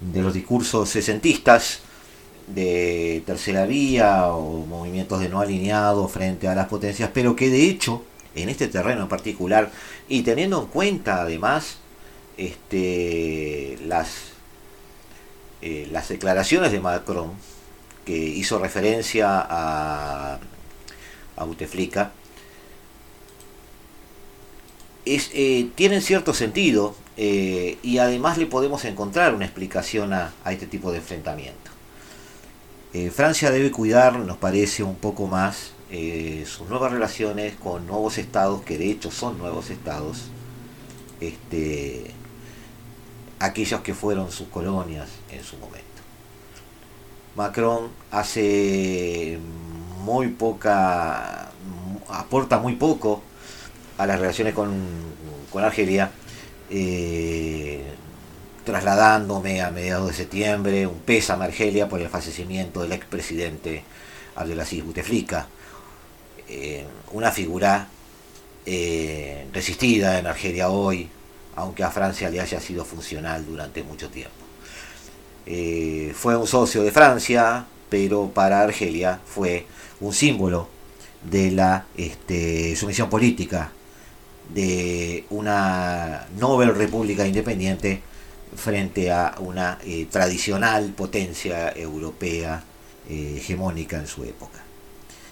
[0.00, 1.80] de los discursos sesentistas
[2.48, 7.68] de tercera vía o movimientos de no alineado frente a las potencias, pero que de
[7.68, 8.02] hecho,
[8.34, 9.70] en este terreno en particular,
[10.08, 11.76] y teniendo en cuenta además
[12.36, 14.31] este, las
[15.62, 17.30] eh, las declaraciones de Macron,
[18.04, 20.40] que hizo referencia a,
[21.36, 21.46] a
[25.04, 30.90] eh, tienen cierto sentido eh, y además le podemos encontrar una explicación a, este tipo
[30.90, 31.70] de enfrentamiento.
[33.14, 35.72] Francia debe cuidar, nos parece, un poco más
[36.44, 40.24] sus nuevas relaciones con nuevos estados, que de hecho son nuevos estados,
[41.18, 42.10] este,
[43.42, 45.82] aquellos que fueron sus colonias en su momento.
[47.34, 49.38] Macron hace
[50.04, 51.50] muy poca,
[52.08, 53.22] aporta muy poco
[53.98, 54.70] a las relaciones con,
[55.54, 56.10] Argelia,
[56.70, 57.82] eh,
[58.64, 63.84] trasladándome a mediados de septiembre un pésame a Argelia por el fallecimiento del expresidente
[64.36, 65.46] Abdelaziz Bouteflika,
[66.48, 67.88] eh, una figura
[68.64, 71.08] eh, resistida en Argelia hoy,
[71.56, 74.32] aunque a Francia le haya sido funcional durante mucho tiempo.
[75.46, 79.66] Eh, fue un socio de Francia, pero para Argelia fue
[80.00, 80.68] un símbolo
[81.28, 83.72] de la este, sumisión política
[84.52, 88.02] de una Nobel República Independiente
[88.56, 92.62] frente a una eh, tradicional potencia europea
[93.08, 94.60] eh, hegemónica en su época.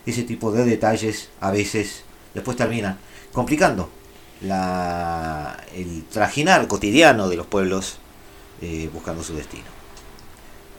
[0.06, 2.02] Ese tipo de detalles a veces
[2.34, 2.98] después terminan
[3.32, 3.90] complicando
[4.42, 7.98] el trajinar cotidiano de los pueblos
[8.62, 9.64] eh, buscando su destino.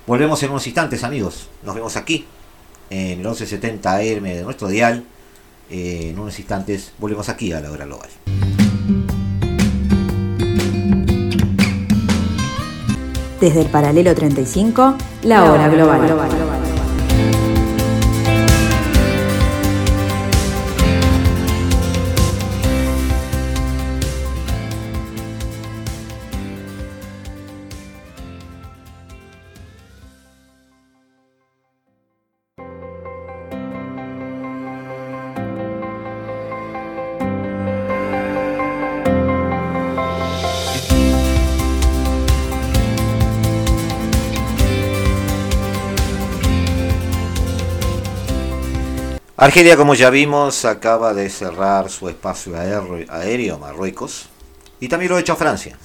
[0.08, 1.50] Volvemos en unos instantes, amigos.
[1.64, 2.26] Nos vemos aquí,
[2.90, 5.06] en el 1170 AM de nuestro dial.
[5.70, 8.10] Eh, en unos instantes volvemos aquí a la hora global.
[13.40, 16.02] Desde el paralelo 35, la, hora, global.
[49.42, 54.30] Argelia, como ya vimos, acaba de cerrar su espacio aéreo, Marruecos
[54.80, 55.80] y también lo ha hecho Francia.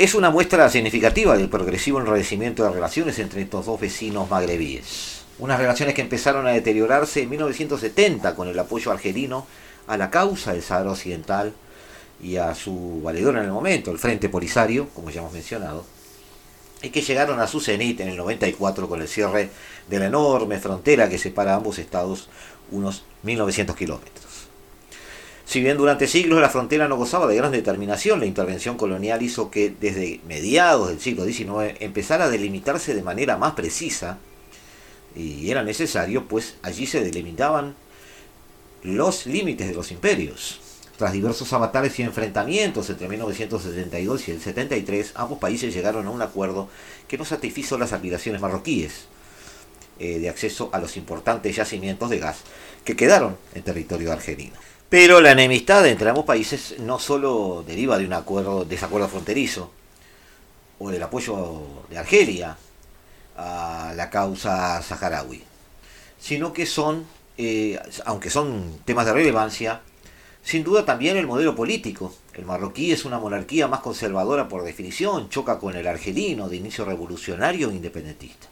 [0.00, 5.20] Es una muestra significativa del progresivo enrarecimiento de relaciones entre estos dos vecinos magrebíes.
[5.38, 9.46] Unas relaciones que empezaron a deteriorarse en 1970 con el apoyo argelino
[9.86, 11.52] a la causa del Sahara Occidental
[12.20, 15.84] y a su valedor en el momento, el Frente Polisario, como ya hemos mencionado,
[16.82, 19.50] y que llegaron a su cenit en el 94 con el cierre
[19.88, 22.28] de la enorme frontera que separa ambos estados
[22.70, 24.26] unos 1900 kilómetros.
[25.44, 29.50] Si bien durante siglos la frontera no gozaba de gran determinación, la intervención colonial hizo
[29.50, 34.18] que desde mediados del siglo XIX empezara a delimitarse de manera más precisa,
[35.16, 37.74] y era necesario, pues allí se delimitaban
[38.82, 40.60] los límites de los imperios.
[40.98, 46.20] Tras diversos avatares y enfrentamientos entre 1972 y el 73, ambos países llegaron a un
[46.22, 46.68] acuerdo
[47.06, 49.04] que no satisfizo las aspiraciones marroquíes
[50.00, 52.38] eh, de acceso a los importantes yacimientos de gas
[52.84, 54.56] que quedaron en territorio argelino.
[54.88, 59.70] Pero la enemistad entre ambos países no solo deriva de un acuerdo, desacuerdo fronterizo
[60.80, 62.56] o del apoyo de Argelia
[63.36, 65.44] a la causa saharaui,
[66.18, 69.82] sino que son, eh, aunque son temas de relevancia,
[70.42, 72.14] sin duda también el modelo político.
[72.34, 76.84] El marroquí es una monarquía más conservadora por definición, choca con el argelino de inicio
[76.84, 78.48] revolucionario e independentista.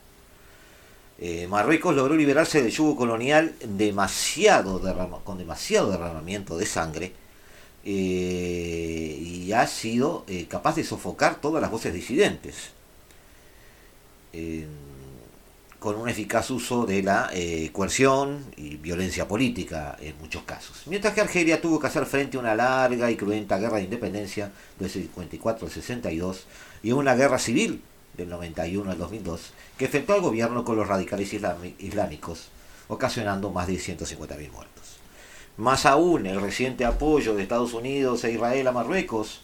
[1.19, 4.83] Eh, Marruecos logró liberarse del yugo colonial demasiado
[5.25, 7.13] con demasiado derramamiento de sangre
[7.85, 12.73] eh, y ha sido eh, capaz de sofocar todas las voces disidentes
[15.79, 20.83] con un eficaz uso de la eh, coerción y violencia política en muchos casos.
[20.87, 24.51] Mientras que Argelia tuvo que hacer frente a una larga y cruenta guerra de independencia
[24.79, 26.47] del 54 al 62
[26.83, 27.83] y una guerra civil
[28.17, 31.33] del 91 al 2002 que enfrentó al gobierno con los radicales
[31.79, 32.49] islámicos,
[32.89, 34.97] ocasionando más de 150.000 muertos.
[35.59, 39.41] Más aún, el reciente apoyo de Estados Unidos e Israel a Marruecos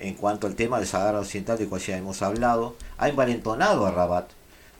[0.00, 3.90] en cuanto al tema del Sahara Occidental, de cual ya hemos hablado, ha envalentonado a
[3.90, 4.30] Rabat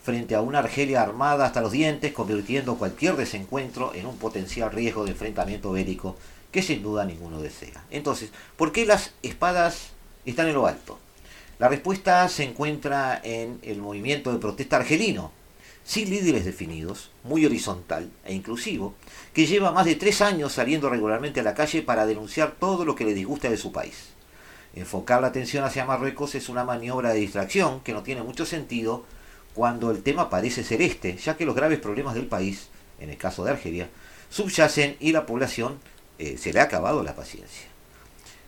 [0.08, 5.04] frente a una Argelia armada hasta los dientes, convirtiendo cualquier desencuentro en un potencial riesgo
[5.04, 6.16] de enfrentamiento bélico
[6.50, 7.84] que sin duda ninguno desea.
[7.90, 9.90] Entonces, ¿por qué las espadas
[10.24, 10.98] están en lo alto?
[11.58, 15.30] La respuesta se encuentra en el movimiento de protesta argelino,
[15.84, 18.94] sin líderes definidos, muy horizontal e inclusivo,
[19.34, 22.94] que lleva más de tres años saliendo regularmente a la calle para denunciar todo lo
[22.94, 24.08] que le disgusta de su país.
[24.74, 29.04] Enfocar la atención hacia Marruecos es una maniobra de distracción que no tiene mucho sentido
[29.58, 32.68] cuando el tema parece ser este, ya que los graves problemas del país,
[33.00, 33.88] en el caso de Argelia,
[34.30, 35.80] subyacen y la población
[36.20, 37.66] eh, se le ha acabado la paciencia.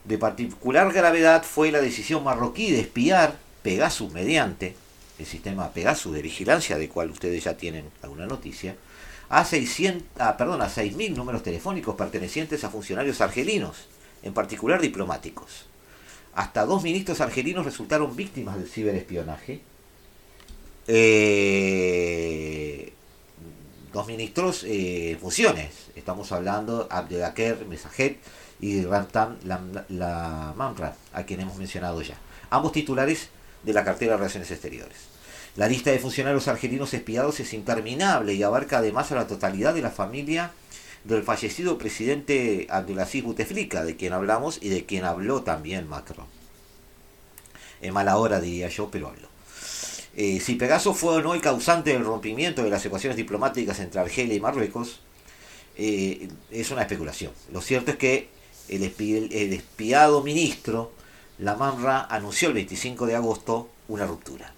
[0.04, 4.76] De particular gravedad fue la decisión marroquí de espiar Pegasus mediante
[5.18, 8.76] el sistema Pegasus de vigilancia, del cual ustedes ya tienen alguna noticia,
[9.30, 13.88] a, 600, ah, a 6.000 números telefónicos pertenecientes a funcionarios argelinos,
[14.22, 15.66] en particular diplomáticos.
[16.34, 19.62] Hasta dos ministros argelinos resultaron víctimas del ciberespionaje
[20.93, 22.93] eh,
[23.93, 25.70] dos ministros en eh, funciones.
[25.95, 28.18] Estamos hablando de Abdelaker Mesajet
[28.61, 32.16] y Rantam la, Mamra, a quien hemos mencionado ya.
[32.51, 33.28] Ambos titulares
[33.62, 34.97] de la cartera de Relaciones Exteriores.
[35.57, 39.82] La lista de funcionarios argelinos espiados es interminable y abarca además a la totalidad de
[39.82, 40.51] la familia
[41.05, 46.26] del fallecido presidente Abdelaziz Bouteflika, de quien hablamos y de quien habló también Macron.
[47.80, 49.29] En mala hora diría yo, pero habló.
[50.16, 54.00] Eh, si Pegaso fue o no el causante del rompimiento de las ecuaciones diplomáticas entre
[54.00, 55.00] Argelia y Marruecos,
[55.76, 57.32] eh, es una especulación.
[57.52, 58.28] Lo cierto es que
[58.68, 60.92] el, espiado ministro,
[61.38, 64.52] la Mamra, anunció el 25 de agosto una ruptura.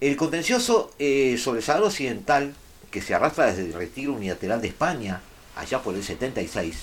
[0.00, 2.54] El contencioso eh, sobre el Sahara Occidental,
[2.90, 5.20] que se arrastra desde el retiro unilateral de España,
[5.56, 6.76] allá por el 76,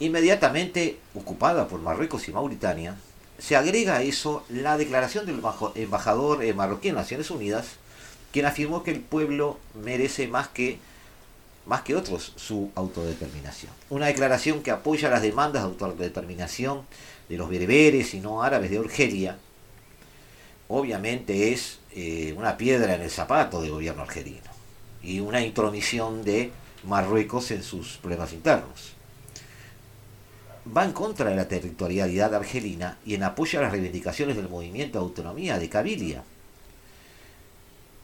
[0.00, 2.96] inmediatamente ocupada por Marruecos y Mauritania,
[3.38, 5.40] se agrega a eso la declaración del
[5.74, 7.66] embajador eh, marroquí en Naciones Unidas,
[8.32, 10.78] quien afirmó que el pueblo merece más que,
[11.66, 13.72] más que otros su autodeterminación.
[13.90, 16.82] Una declaración que apoya las demandas de autodeterminación
[17.28, 19.38] de los bereberes y no árabes de Argelia,
[20.68, 24.50] obviamente es eh, una piedra en el zapato del gobierno argelino
[25.02, 26.50] y una intromisión de
[26.84, 28.94] Marruecos en sus problemas internos
[30.66, 34.98] va en contra de la territorialidad argelina y en apoyo a las reivindicaciones del movimiento
[34.98, 36.22] de autonomía de Cabilia.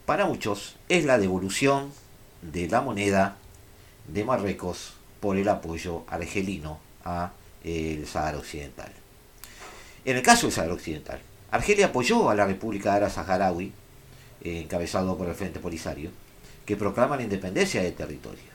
[0.05, 1.91] Para muchos es la devolución
[2.41, 3.37] de la moneda
[4.07, 7.31] de Marruecos por el apoyo argelino a
[7.63, 8.91] el Sahara Occidental.
[10.05, 11.19] En el caso del Sahara Occidental,
[11.51, 13.71] Argelia apoyó a la República Árabe Saharaui,
[14.43, 16.09] encabezado por el Frente Polisario,
[16.65, 18.50] que proclama la independencia del territorio.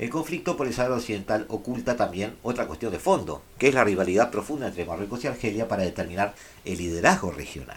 [0.00, 3.84] El conflicto por el Sahara Occidental oculta también otra cuestión de fondo, que es la
[3.84, 6.34] rivalidad profunda entre Marruecos y Argelia para determinar
[6.64, 7.76] el liderazgo regional.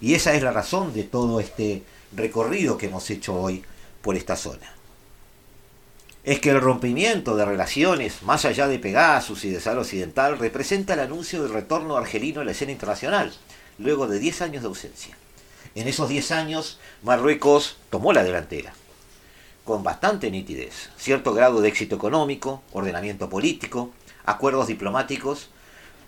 [0.00, 1.82] Y esa es la razón de todo este
[2.14, 3.64] recorrido que hemos hecho hoy
[4.02, 4.72] por esta zona.
[6.22, 10.94] es que el rompimiento de relaciones más allá de Pegasus y de Sahara Occidental representa
[10.94, 13.32] el anuncio del retorno argelino a la escena internacional,
[13.78, 15.16] luego de 10 años de ausencia.
[15.74, 18.74] En esos 10 años, Marruecos tomó la delantera,
[19.66, 23.90] con bastante nitidez, cierto grado de éxito económico, ordenamiento político,
[24.24, 25.50] acuerdos diplomáticos,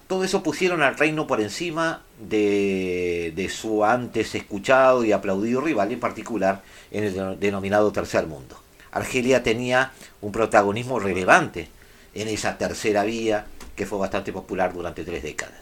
[0.06, 5.92] todo eso pusieron al reino por encima de, de su antes escuchado y aplaudido rival,
[5.92, 8.56] en particular en el denominado Tercer Mundo.
[8.92, 9.92] Argelia tenía
[10.22, 11.68] un protagonismo relevante
[12.14, 13.46] en esa tercera vía
[13.76, 15.61] que fue bastante popular durante tres décadas.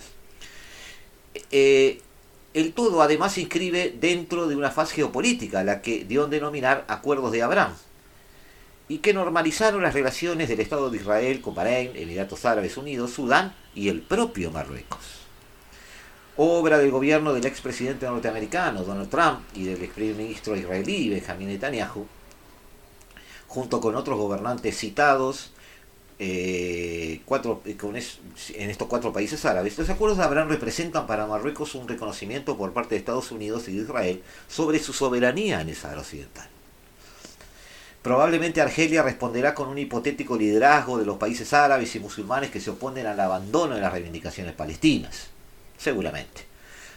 [1.51, 2.01] Eh,
[2.57, 7.31] el todo además se inscribe dentro de una fase geopolítica, la que dio denominar Acuerdos
[7.31, 7.75] de Abraham,
[8.89, 13.55] y que normalizaron las relaciones del Estado de Israel con Bahrein, Emiratos Árabes Unidos, Sudán
[13.75, 15.01] y el propio Marruecos.
[16.39, 21.49] Obra del gobierno del expresidente norteamericano Donald Trump y del ex primer ministro israelí Benjamin
[21.49, 22.07] Netanyahu,
[23.49, 25.51] junto con otros gobernantes citados
[26.19, 27.77] eh, cuatro, eh,
[28.55, 32.73] en estos cuatro países árabes, los acuerdos de Abraham representan para Marruecos un reconocimiento por
[32.73, 36.49] parte de Estados Unidos y de Israel sobre su soberanía en el Sahara Occidental.
[38.03, 42.71] Probablemente Argelia responderá con un hipotético liderazgo de los países árabes y musulmanes que se
[42.71, 45.27] oponen al abandono de las reivindicaciones palestinas.
[45.77, 46.47] Seguramente.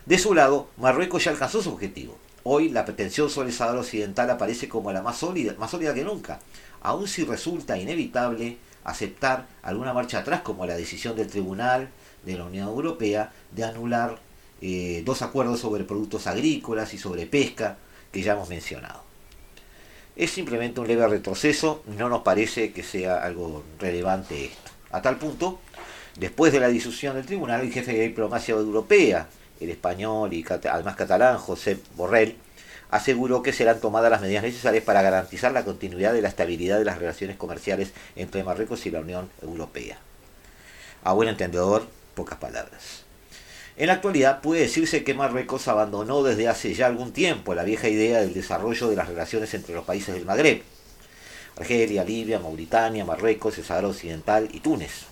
[0.05, 2.15] De su lado, Marruecos ya alcanzó su objetivo.
[2.43, 6.03] Hoy la pretensión sobre el Sahara Occidental aparece como la más sólida, más sólida que
[6.03, 6.39] nunca,
[6.81, 11.89] aun si resulta inevitable aceptar alguna marcha atrás, como la decisión del Tribunal
[12.25, 14.19] de la Unión Europea de anular
[14.61, 17.77] eh, dos acuerdos sobre productos agrícolas y sobre pesca
[18.11, 19.03] que ya hemos mencionado.
[20.15, 24.71] Es simplemente un leve retroceso, no nos parece que sea algo relevante esto.
[24.91, 25.59] A tal punto,
[26.17, 29.29] después de la discusión del tribunal, el jefe de diplomacia europea,
[29.61, 32.35] el español y además catalán, José Borrell,
[32.91, 36.85] aseguró que serán tomadas las medidas necesarias para garantizar la continuidad de la estabilidad de
[36.85, 39.97] las relaciones comerciales entre Marruecos y la Unión Europea.
[41.03, 43.03] A buen entendedor, pocas palabras.
[43.77, 47.87] En la actualidad puede decirse que Marruecos abandonó desde hace ya algún tiempo la vieja
[47.87, 50.63] idea del desarrollo de las relaciones entre los países del Magreb,
[51.57, 55.05] Argelia, Libia, Mauritania, Marruecos, el Occidental y Túnez,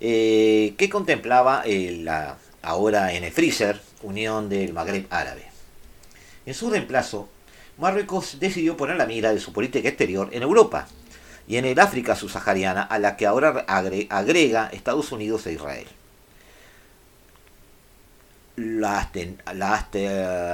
[0.00, 5.55] eh, que contemplaba la ahora en el freezer Unión del Magreb Árabe.
[6.46, 7.28] En su reemplazo,
[7.76, 10.86] Marruecos decidió poner la mira de su política exterior en Europa
[11.48, 15.86] y en el África subsahariana a la que ahora agrega Estados Unidos e Israel.
[18.56, 19.10] La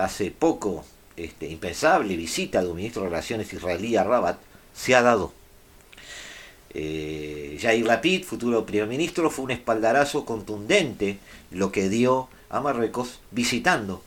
[0.03, 0.85] hace poco
[1.17, 4.39] este, impensable visita de un ministro de Relaciones israelí a Rabat
[4.75, 5.33] se ha dado.
[6.75, 11.19] Eh, Jair Lapid, futuro primer ministro, fue un espaldarazo contundente
[11.51, 14.03] lo que dio a Marruecos visitando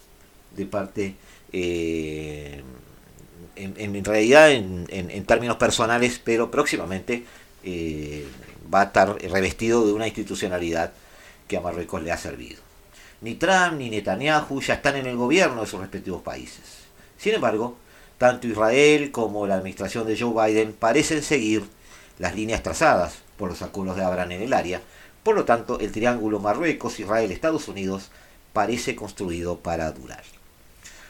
[0.56, 1.16] de parte
[1.58, 2.62] eh,
[3.56, 7.24] en, realidad en, términos personales, pero próximamente
[7.64, 8.28] eh,
[8.74, 10.92] va a estar revestido de una institucionalidad
[11.48, 12.62] que a Marruecos le ha servido.
[13.22, 16.60] Ni Trump ni Netanyahu ya están en el gobierno de sus respectivos países.
[17.18, 17.78] Sin embargo,
[18.18, 21.64] tanto Israel como la administración de Joe Biden parecen seguir
[22.20, 24.82] las líneas trazadas por los acuerdos de Abraham en el área.
[25.24, 28.12] Por lo tanto, el triángulo Marruecos, Israel, Estados Unidos
[28.52, 30.35] parece construido para durar.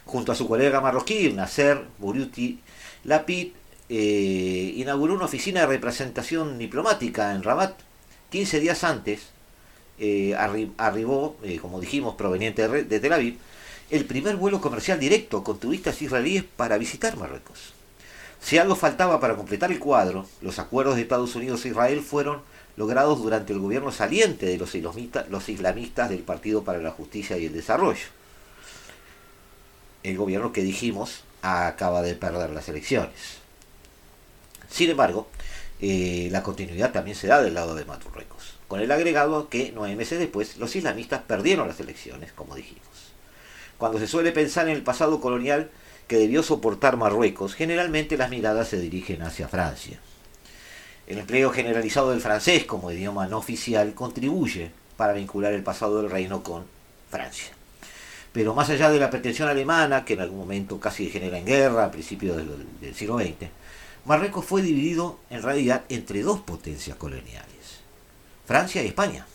[0.05, 2.59] Junto a su colega marroquí, Nasser Buriuti
[3.05, 3.49] Lapid,
[3.89, 7.75] eh, inauguró una oficina de representación diplomática en Rabat.
[8.29, 9.21] 15 días antes
[9.99, 13.37] eh, arribó, eh, como dijimos, proveniente de Tel Aviv,
[13.89, 17.73] el primer vuelo comercial directo con turistas israelíes para visitar Marruecos.
[18.41, 22.41] Si algo faltaba para completar el cuadro, los acuerdos de Estados Unidos e Israel fueron
[22.77, 24.75] logrados durante el gobierno saliente de los
[25.49, 28.05] islamistas del Partido para la Justicia y el Desarrollo
[30.09, 33.39] el gobierno que dijimos acaba de perder las elecciones.
[34.69, 35.27] Sin embargo,
[35.81, 39.95] eh, la continuidad también se da del lado de Marruecos, con el agregado que nueve
[39.95, 42.83] meses después los islamistas perdieron las elecciones, como dijimos.
[43.77, 45.69] Cuando se suele pensar en el pasado colonial
[46.07, 49.99] que debió soportar Marruecos, generalmente las miradas se dirigen hacia Francia.
[51.07, 56.09] El empleo generalizado del francés como idioma no oficial contribuye para vincular el pasado del
[56.09, 56.65] reino con
[57.09, 57.51] Francia.
[58.35, 61.85] Pero más allá de la pretensión alemana, que en algún momento casi genera en guerra
[61.85, 63.49] a principios del, siglo XX,
[64.03, 67.79] Marruecos fue dividido en realidad entre dos potencias coloniales,
[68.45, 69.25] Francia y España.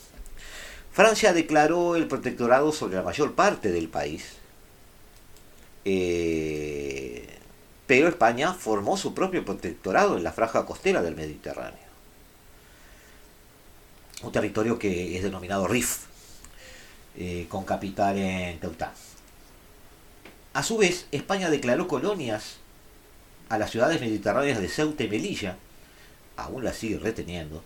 [0.92, 4.34] Francia declaró el protectorado sobre la mayor parte del país,
[5.86, 7.26] eh,
[7.86, 11.88] pero España formó su propio protectorado en la franja costera del Mediterráneo,
[14.22, 16.09] un territorio que es denominado RIF,
[17.22, 18.92] eh, con capital en Teután.
[20.54, 22.56] A su vez, España declaró colonias
[23.50, 25.58] a las ciudades mediterráneas de Ceuta y Melilla,
[26.38, 27.62] aún las sigue reteniendo,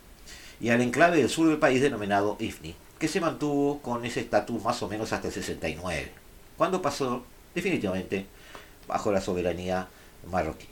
[0.58, 4.60] y al enclave del sur del país denominado Ifni, que se mantuvo con ese estatus
[4.60, 6.10] más o menos hasta el 69,
[6.56, 7.22] cuando pasó
[7.54, 8.26] definitivamente
[8.88, 9.86] bajo la soberanía
[10.32, 10.66] marroquí.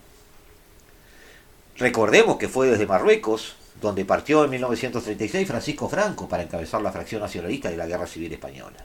[1.76, 7.20] Recordemos que fue desde Marruecos donde partió en 1936 Francisco Franco para encabezar la fracción
[7.20, 8.78] nacionalista de la Guerra Civil Española.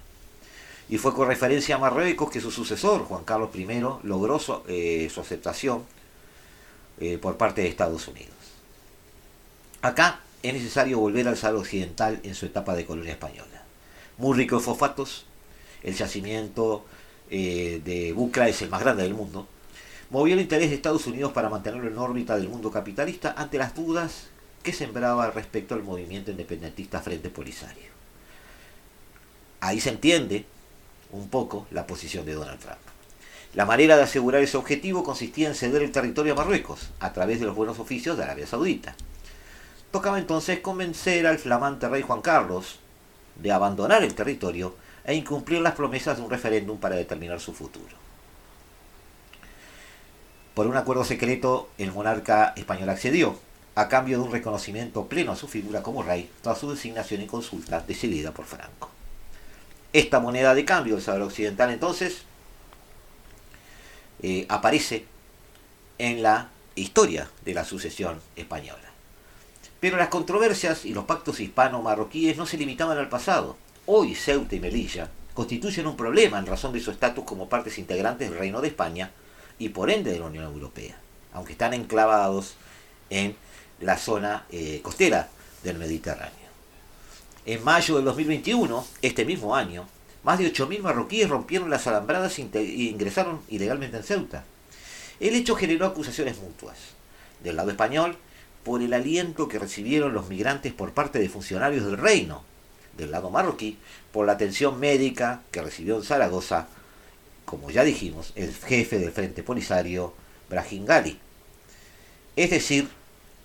[0.89, 3.67] Y fue con referencia a Marruecos que su sucesor, Juan Carlos I,
[4.03, 5.83] logró su, eh, aceptación
[6.99, 8.33] eh, por parte de Estados Unidos.
[9.83, 13.63] Acá es necesario volver al Sahara Occidental en su etapa de colonia española.
[14.17, 15.25] Muy rico en fosfatos,
[15.83, 16.85] el yacimiento
[17.29, 19.47] eh, de Bucra es el más grande del mundo,
[20.09, 23.75] movió el interés de Estados Unidos para mantenerlo en órbita del mundo capitalista ante las
[23.75, 24.29] dudas
[24.67, 27.89] que sembraba respecto al movimiento independentista Frente Polisario.
[29.61, 30.45] Ahí se entiende
[31.13, 32.81] un poco la posición de Donald Trump.
[33.53, 37.39] La manera de asegurar ese objetivo consistía en ceder el territorio a Marruecos a través
[37.39, 38.93] de los buenos oficios de Arabia Saudita.
[39.91, 42.79] Tocaba entonces convencer al flamante rey Juan Carlos
[43.37, 47.95] de abandonar el territorio e incumplir las promesas de un referéndum para determinar su futuro.
[50.53, 53.46] Por un acuerdo secreto, el monarca español accedió,
[53.77, 57.27] a cambio de un reconocimiento pleno a su figura como rey tras su designación y
[57.27, 58.89] consulta decidida por Franco.
[59.93, 62.23] Esta moneda de cambio del Sahara Occidental entonces
[64.23, 65.05] eh, aparece
[65.99, 68.89] en la historia de la sucesión española.
[69.79, 73.57] Pero las controversias y los pactos hispano-marroquíes no se limitaban al pasado.
[73.85, 78.27] Hoy Ceuta y Melilla constituyen un problema en razón de su estatus como partes integrantes
[78.27, 79.11] del Reino de España
[79.59, 80.97] y por ende de la Unión Europea,
[81.31, 82.55] aunque están enclavados
[83.11, 83.35] en
[83.79, 85.29] la zona eh, costera
[85.63, 86.47] del Mediterráneo.
[87.45, 89.87] En mayo del 2021, este mismo año,
[90.23, 94.43] más de 8.000 marroquíes rompieron las alambradas e ingresaron ilegalmente en Ceuta.
[95.19, 96.77] El hecho generó acusaciones mutuas.
[97.43, 98.17] Del lado español,
[98.63, 102.43] por el aliento que recibieron los migrantes por parte de funcionarios del reino.
[102.97, 103.77] Del lado marroquí,
[104.11, 106.67] por la atención médica que recibió en Zaragoza,
[107.45, 110.13] como ya dijimos, el jefe del Frente Polisario,
[110.49, 111.17] Brahim Gali.
[112.35, 112.89] Es decir,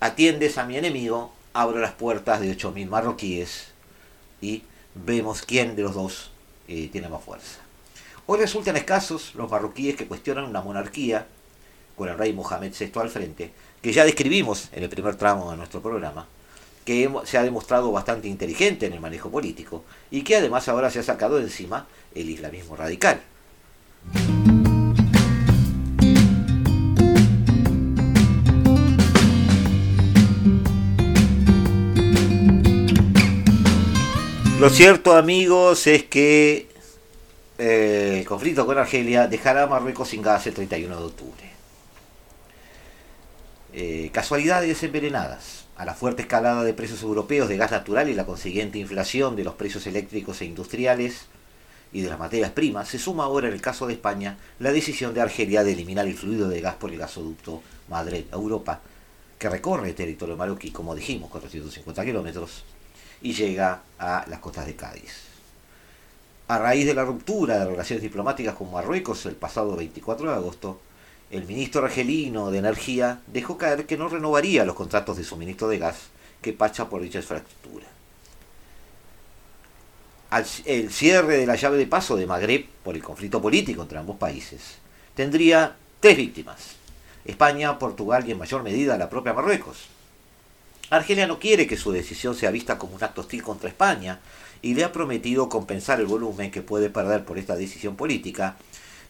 [0.03, 3.67] atiendes a mi enemigo, abro las puertas de 8.000 marroquíes
[4.41, 4.63] y
[4.95, 6.31] vemos quién de los dos
[6.67, 7.59] eh, tiene más fuerza.
[8.25, 11.25] Hoy resultan escasos los marroquíes que cuestionan una monarquía,
[11.95, 13.51] con el rey Mohamed VI al frente,
[13.81, 16.27] que ya describimos en el primer tramo de nuestro programa,
[16.83, 20.99] que se ha demostrado bastante inteligente en el manejo político y que además ahora se
[20.99, 23.21] ha sacado de encima el islamismo radical.
[34.63, 36.69] Lo cierto, amigos, es que
[37.57, 41.51] eh, el conflicto con Argelia dejará a Marruecos sin gas el 31 de octubre.
[43.73, 45.65] Eh, casualidades envenenadas.
[45.75, 49.43] A la fuerte escalada de precios europeos de gas natural y la consiguiente inflación de
[49.43, 51.25] los precios eléctricos e industriales
[51.91, 55.13] y de las materias primas, se suma ahora en el caso de España la decisión
[55.13, 58.79] de Argelia de eliminar el fluido de gas por el gasoducto Madrid-Europa,
[59.37, 62.63] que recorre el territorio marroquí, como dijimos, 450 kilómetros,
[63.23, 65.23] y llega a las costas de Cádiz.
[66.49, 70.81] A raíz de la ruptura de relaciones diplomáticas con Marruecos el pasado 24 de agosto,
[71.31, 75.79] el ministro argelino de Energía dejó caer que no renovaría los contratos de suministro de
[75.79, 75.95] gas
[76.41, 77.87] que pacha por dicha infraestructura.
[80.65, 84.17] el cierre de la llave de paso de Magreb por el conflicto político entre ambos
[84.17, 84.83] países
[85.15, 86.75] tendría tres víctimas.
[87.25, 89.87] España, Portugal y en mayor medida la propia Marruecos.
[90.93, 94.19] Argelia no quiere que su decisión sea vista como un acto hostil contra España
[94.61, 98.57] y le ha prometido compensar el volumen que puede perder por esta decisión política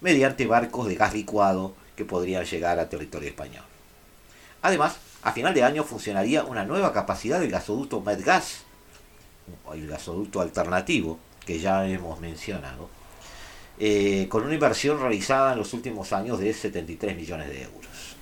[0.02, 3.64] mediante barcos de gas licuado que podrían llegar a territorio español.
[4.62, 8.64] Además, a final de año funcionaría una nueva capacidad del gasoducto Medgas,
[9.74, 12.90] el gasoducto alternativo que ya hemos mencionado,
[13.80, 18.16] eh, con una inversión realizada en los últimos años de 73 millones de euros.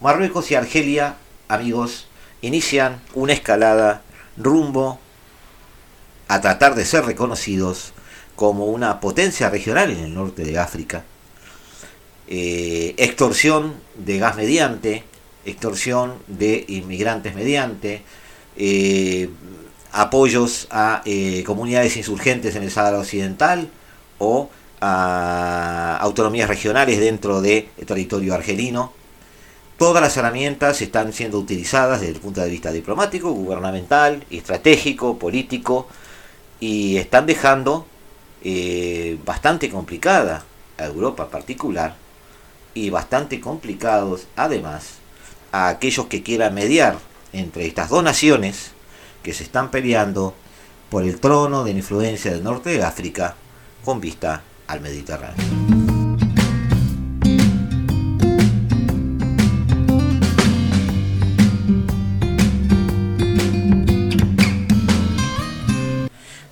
[0.00, 1.16] Marruecos y Argelia
[1.48, 2.06] amigos,
[2.42, 4.02] inician una escalada
[4.36, 4.98] rumbo
[6.28, 7.92] a tratar de ser reconocidos
[8.34, 11.04] como una potencia regional en el norte de África.
[12.28, 15.04] Eh, extorsión de gas mediante,
[15.44, 18.02] extorsión de inmigrantes mediante,
[18.56, 19.30] eh,
[19.92, 23.70] apoyos a eh, comunidades insurgentes en el Sáhara Occidental
[24.18, 28.92] o a autonomías regionales dentro del territorio argelino
[29.78, 35.86] Todas las herramientas están siendo utilizadas desde el punto de vista diplomático, gubernamental, estratégico, político,
[36.60, 37.86] y están dejando
[38.42, 40.44] eh, bastante complicada
[40.78, 41.94] a Europa particular
[42.72, 44.94] y bastante complicados, además,
[45.52, 46.98] a aquellos que quieran mediar
[47.34, 48.70] entre estas dos naciones
[49.22, 50.34] que se están peleando
[50.90, 53.34] por el trono de la influencia del norte de África
[53.84, 55.85] con vista al Mediterráneo.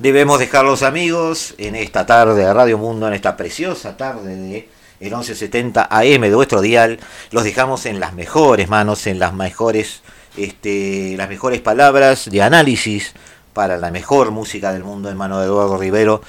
[0.05, 4.69] Debemos dejar los amigos en esta tarde de Radio Mundo, en esta preciosa tarde de
[5.01, 7.01] el 1170 AM de vuestro dial.
[7.31, 10.03] Los dejamos en las mejores manos, en las mejores,
[10.37, 13.15] este, las mejores palabras de análisis
[13.55, 16.21] para la mejor música del mundo en mano de Eduardo Rivero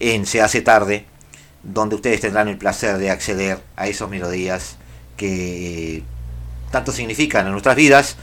[0.00, 1.04] en Se hace tarde,
[1.62, 4.78] donde ustedes tendrán el placer de acceder a esas melodías
[5.18, 6.02] que
[6.70, 8.16] tanto significan en nuestras vidas,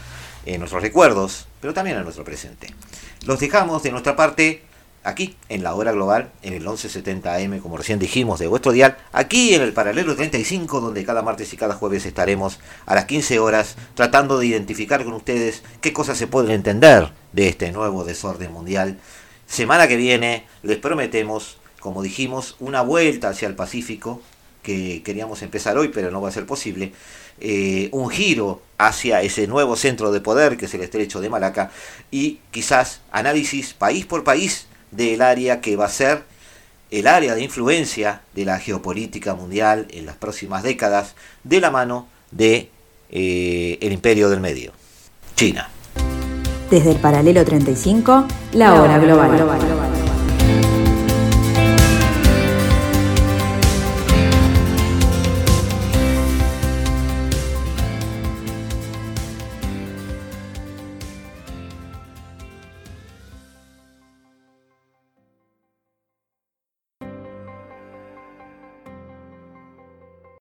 [0.46, 2.74] en nuestros recuerdos, pero también en nuestro presente.
[3.24, 4.64] Los dejamos de nuestra parte
[5.02, 8.96] aquí en la hora global, en el 1170 AM, como recién dijimos, de vuestro dial,
[9.12, 13.38] aquí en el paralelo 35, donde cada martes y cada jueves estaremos a las 15
[13.38, 18.52] horas tratando de identificar con ustedes qué cosas se pueden entender de este nuevo desorden
[18.52, 18.98] mundial.
[19.46, 24.20] Semana que viene les prometemos, como dijimos, una vuelta hacia el Pacífico,
[24.62, 26.92] que queríamos empezar hoy, pero no va a ser posible,
[27.40, 31.70] eh, un giro hacia ese nuevo centro de poder que es el estrecho de Malaca
[32.10, 36.24] y quizás análisis país por país del área que va a ser
[36.90, 41.14] el área de influencia de la geopolítica mundial en las próximas décadas
[41.44, 42.70] de la mano de
[43.10, 44.72] eh, el imperio del medio,
[45.36, 45.68] China.
[46.70, 49.89] Desde el paralelo 35, la hora global.